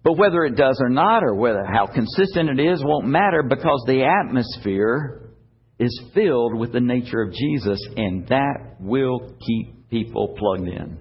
But 0.03 0.17
whether 0.17 0.45
it 0.45 0.55
does 0.55 0.77
or 0.79 0.89
not, 0.89 1.21
or 1.21 1.35
whether 1.35 1.65
how 1.65 1.87
consistent 1.87 2.57
it 2.57 2.65
is, 2.65 2.81
won't 2.81 3.07
matter 3.07 3.43
because 3.43 3.83
the 3.87 4.05
atmosphere 4.05 5.33
is 5.79 6.01
filled 6.13 6.57
with 6.57 6.71
the 6.71 6.79
nature 6.79 7.21
of 7.21 7.33
Jesus, 7.33 7.79
and 7.97 8.25
that 8.29 8.77
will 8.79 9.35
keep 9.45 9.89
people 9.89 10.33
plugged 10.37 10.69
in. 10.69 10.97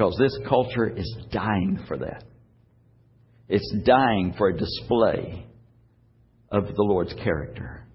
Because 0.00 0.16
this 0.18 0.38
culture 0.48 0.88
is 0.88 1.14
dying 1.30 1.78
for 1.86 1.98
that. 1.98 2.24
It's 3.50 3.70
dying 3.84 4.32
for 4.38 4.48
a 4.48 4.56
display 4.56 5.44
of 6.50 6.68
the 6.68 6.82
Lord's 6.82 7.12
character. 7.22 7.86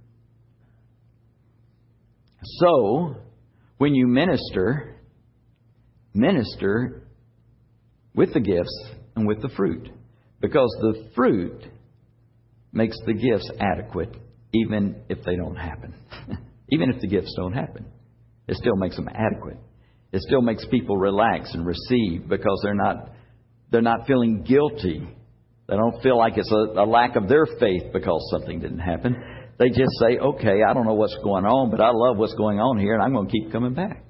So, 2.43 3.15
when 3.79 3.95
you 3.95 4.05
minister, 4.05 4.97
minister 6.13 7.07
with 8.13 8.35
the 8.35 8.39
gifts 8.39 8.91
and 9.15 9.25
with 9.25 9.41
the 9.41 9.49
fruit. 9.49 9.89
Because 10.41 10.69
the 10.81 11.09
fruit 11.15 11.63
makes 12.71 12.97
the 13.07 13.13
gifts 13.13 13.49
adequate 13.59 14.15
even 14.53 15.01
if 15.09 15.23
they 15.23 15.37
don't 15.37 15.55
happen. 15.55 15.95
even 16.69 16.91
if 16.91 17.01
the 17.01 17.07
gifts 17.07 17.33
don't 17.35 17.53
happen, 17.53 17.87
it 18.47 18.57
still 18.57 18.75
makes 18.75 18.95
them 18.95 19.09
adequate. 19.11 19.57
It 20.15 20.21
still 20.21 20.41
makes 20.41 20.65
people 20.67 20.95
relax 20.95 21.53
and 21.53 21.65
receive 21.65 22.29
because 22.29 22.61
they're 22.63 22.73
not 22.73 23.09
they're 23.69 23.81
not 23.81 24.07
feeling 24.07 24.43
guilty. 24.43 25.05
They 25.67 25.75
don't 25.75 26.01
feel 26.01 26.17
like 26.17 26.37
it's 26.37 26.49
a, 26.49 26.79
a 26.79 26.85
lack 26.85 27.17
of 27.17 27.27
their 27.27 27.45
faith 27.59 27.91
because 27.91 28.25
something 28.31 28.61
didn't 28.61 28.79
happen. 28.79 29.17
They 29.59 29.67
just 29.67 29.91
say, 29.99 30.17
"Okay, 30.17 30.63
I 30.65 30.73
don't 30.73 30.85
know 30.85 30.93
what's 30.93 31.17
going 31.21 31.43
on, 31.43 31.69
but 31.69 31.81
I 31.81 31.89
love 31.91 32.15
what's 32.15 32.33
going 32.35 32.61
on 32.61 32.79
here, 32.79 32.93
and 32.93 33.03
I'm 33.03 33.11
going 33.11 33.27
to 33.27 33.31
keep 33.33 33.51
coming 33.51 33.73
back." 33.73 34.05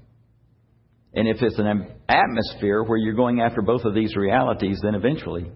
And 1.15 1.27
if 1.27 1.41
it's 1.41 1.57
an 1.57 1.87
atmosphere 2.07 2.83
where 2.83 2.99
you're 2.99 3.15
going 3.15 3.41
after 3.41 3.63
both 3.63 3.83
of 3.83 3.95
these 3.95 4.15
realities, 4.15 4.77
then 4.83 4.93
eventually 4.93 5.49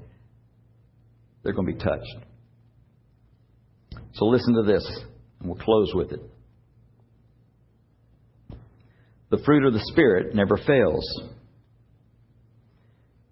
they're 1.44 1.54
going 1.54 1.68
to 1.68 1.74
be 1.74 1.80
touched. 1.80 2.26
So 4.14 4.26
listen 4.26 4.56
to 4.56 4.64
this, 4.64 4.84
and 5.42 5.48
we'll 5.48 5.64
close 5.64 5.92
with 5.94 6.12
it. 6.12 6.22
The 9.30 9.42
fruit 9.46 9.66
of 9.66 9.74
the 9.74 9.86
Spirit 9.92 10.34
never 10.34 10.58
fails. 10.58 11.06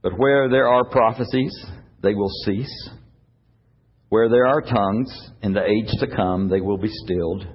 But 0.03 0.17
where 0.17 0.49
there 0.49 0.67
are 0.67 0.85
prophecies, 0.85 1.53
they 2.01 2.13
will 2.13 2.31
cease. 2.45 2.89
Where 4.09 4.29
there 4.29 4.45
are 4.45 4.61
tongues, 4.61 5.31
in 5.41 5.53
the 5.53 5.63
age 5.63 5.89
to 5.99 6.15
come, 6.15 6.49
they 6.49 6.61
will 6.61 6.77
be 6.77 6.91
stilled. 7.03 7.47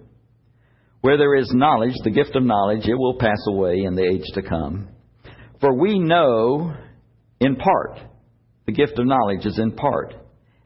Where 1.00 1.16
there 1.16 1.34
is 1.36 1.50
knowledge, 1.54 1.94
the 2.04 2.10
gift 2.10 2.36
of 2.36 2.42
knowledge, 2.42 2.86
it 2.86 2.94
will 2.94 3.18
pass 3.18 3.38
away 3.48 3.82
in 3.84 3.94
the 3.94 4.04
age 4.04 4.24
to 4.34 4.42
come. 4.42 4.88
For 5.60 5.72
we 5.72 5.98
know 5.98 6.74
in 7.40 7.56
part. 7.56 7.98
The 8.66 8.72
gift 8.72 8.98
of 8.98 9.06
knowledge 9.06 9.46
is 9.46 9.58
in 9.58 9.72
part. 9.72 10.14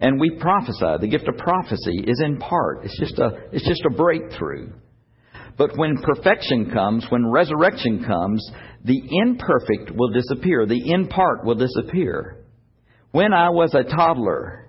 And 0.00 0.20
we 0.20 0.38
prophesy. 0.38 0.96
The 1.00 1.08
gift 1.08 1.28
of 1.28 1.36
prophecy 1.38 2.04
is 2.06 2.20
in 2.22 2.38
part. 2.38 2.84
It's 2.84 2.98
just 2.98 3.18
a, 3.18 3.30
it's 3.52 3.66
just 3.66 3.84
a 3.86 3.94
breakthrough. 3.94 4.72
But 5.56 5.76
when 5.76 5.96
perfection 6.02 6.70
comes, 6.70 7.06
when 7.08 7.30
resurrection 7.30 8.04
comes, 8.04 8.46
the 8.84 9.00
imperfect 9.10 9.90
will 9.96 10.12
disappear. 10.12 10.66
The 10.66 10.92
in 10.92 11.08
part 11.08 11.44
will 11.44 11.54
disappear. 11.54 12.44
When 13.12 13.32
I 13.32 13.48
was 13.48 13.74
a 13.74 13.82
toddler, 13.82 14.68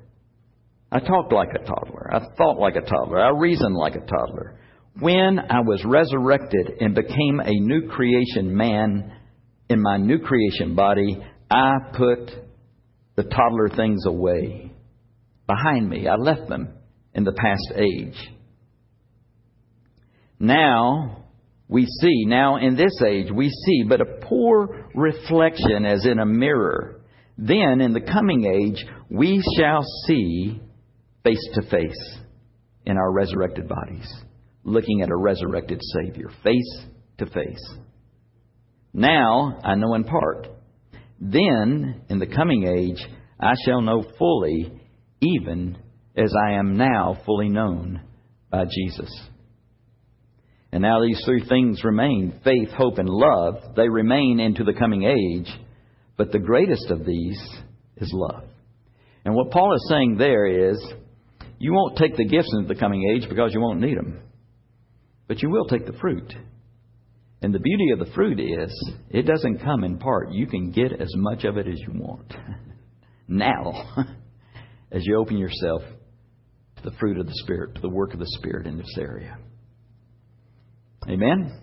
I 0.92 1.00
talked 1.00 1.34
like 1.34 1.50
a 1.50 1.66
toddler. 1.66 2.10
I 2.14 2.20
thought 2.38 2.60
like 2.60 2.78
a 2.78 2.82
toddler. 2.82 3.20
I 3.20 3.38
reasoned 3.38 3.76
like 3.76 3.96
a 3.96 4.06
toddler. 4.06 4.60
When 5.00 5.40
I 5.40 5.60
was 5.60 5.84
resurrected 5.86 6.72
and 6.80 6.96
became 6.96 7.42
a 7.44 7.52
new 7.52 7.90
creation 7.90 8.56
man 8.56 9.12
in 9.70 9.82
my 9.82 9.98
new 9.98 10.20
creation 10.20 10.76
body, 10.76 11.22
I 11.52 11.76
put 11.94 12.32
the 13.16 13.24
toddler 13.24 13.70
things 13.76 14.06
away 14.06 14.72
behind 15.46 15.90
me. 15.90 16.08
I 16.08 16.16
left 16.16 16.48
them 16.48 16.70
in 17.14 17.26
the 17.26 17.34
past 17.34 17.74
age. 17.76 18.16
Now 20.40 21.26
we 21.68 21.86
see, 21.86 22.26
now 22.26 22.58
in 22.58 22.76
this 22.76 23.02
age, 23.06 23.28
we 23.34 23.50
see 23.50 23.84
but 23.88 24.02
a 24.02 24.26
poor 24.28 24.90
reflection 24.96 25.86
as 25.86 26.06
in 26.06 26.20
a 26.20 26.26
mirror. 26.26 27.02
Then 27.38 27.82
in 27.82 27.94
the 27.94 28.02
coming 28.02 28.46
age, 28.46 28.86
we 29.10 29.42
shall 29.58 29.84
see 30.06 30.62
face 31.24 31.50
to 31.56 31.62
face 31.70 32.18
in 32.86 32.98
our 32.98 33.12
resurrected 33.12 33.68
bodies, 33.68 34.08
looking 34.64 35.02
at 35.02 35.10
a 35.10 35.16
resurrected 35.16 35.82
Savior, 35.82 36.30
face 36.44 36.86
to 37.18 37.26
face. 37.26 37.76
Now 38.94 39.60
I 39.64 39.76
know 39.76 39.94
in 39.94 40.06
part. 40.06 40.48
Then, 41.20 42.02
in 42.10 42.20
the 42.20 42.28
coming 42.28 42.68
age, 42.68 43.06
I 43.40 43.54
shall 43.66 43.82
know 43.82 44.06
fully, 44.18 44.72
even 45.20 45.78
as 46.16 46.32
I 46.48 46.54
am 46.54 46.78
now 46.78 47.18
fully 47.26 47.50
known 47.50 48.02
by 48.50 48.66
Jesus. 48.66 49.10
And 50.72 50.82
now 50.82 51.02
these 51.02 51.22
three 51.26 51.46
things 51.48 51.84
remain 51.84 52.40
faith, 52.44 52.70
hope, 52.70 52.98
and 52.98 53.10
love. 53.10 53.76
They 53.76 53.88
remain 53.88 54.40
into 54.40 54.64
the 54.64 54.74
coming 54.74 55.04
age, 55.04 55.48
but 56.18 56.32
the 56.32 56.40
greatest 56.40 56.90
of 56.90 57.06
these 57.06 57.42
is 57.98 58.12
love. 58.14 58.44
And 59.24 59.34
what 59.34 59.52
Paul 59.52 59.74
is 59.76 59.88
saying 59.90 60.18
there 60.18 60.72
is 60.72 60.78
you 61.60 61.74
won't 61.74 61.98
take 61.98 62.16
the 62.16 62.28
gifts 62.28 62.54
into 62.54 62.68
the 62.68 62.80
coming 62.80 63.14
age 63.14 63.28
because 63.30 63.54
you 63.54 63.62
won't 63.62 63.80
need 63.80 63.98
them, 63.98 64.20
but 65.28 65.42
you 65.42 65.50
will 65.50 65.66
take 65.66 65.86
the 65.86 65.98
fruit. 66.00 66.34
And 67.42 67.54
the 67.54 67.60
beauty 67.60 67.92
of 67.94 68.00
the 68.00 68.14
fruit 68.14 68.40
is 68.40 68.92
it 69.10 69.24
doesn't 69.24 69.60
come 69.60 69.84
in 69.84 70.00
part. 70.00 70.32
You 70.32 70.48
can 70.48 70.72
get 70.72 70.92
as 70.92 71.14
much 71.16 71.44
of 71.44 71.58
it 71.58 71.68
as 71.68 71.80
you 71.80 71.94
want 71.94 72.34
now 73.28 73.94
as 74.92 75.06
you 75.06 75.18
open 75.18 75.38
yourself 75.38 75.82
to 76.78 76.84
the 76.84 76.96
fruit 76.98 77.20
of 77.20 77.26
the 77.26 77.36
Spirit, 77.44 77.76
to 77.76 77.82
the 77.82 77.90
work 77.90 78.14
of 78.14 78.20
the 78.20 78.32
Spirit 78.40 78.68
in 78.68 78.78
this 78.78 78.96
area. 79.00 79.38
Amen? 81.10 81.62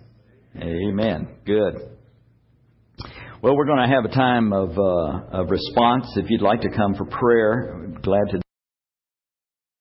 Amen. 0.57 1.27
Good. 1.45 1.75
Well, 3.43 3.55
we're 3.55 3.65
going 3.65 3.87
to 3.87 3.93
have 3.93 4.05
a 4.05 4.15
time 4.15 4.53
of, 4.53 4.71
uh, 4.71 5.41
of 5.41 5.51
response. 5.51 6.05
If 6.15 6.31
you'd 6.31 6.41
like 6.41 6.61
to 6.61 6.69
come 6.69 6.95
for 6.95 7.05
prayer, 7.05 7.75
I'm 7.75 8.01
glad 8.01 8.31
to. 8.31 8.44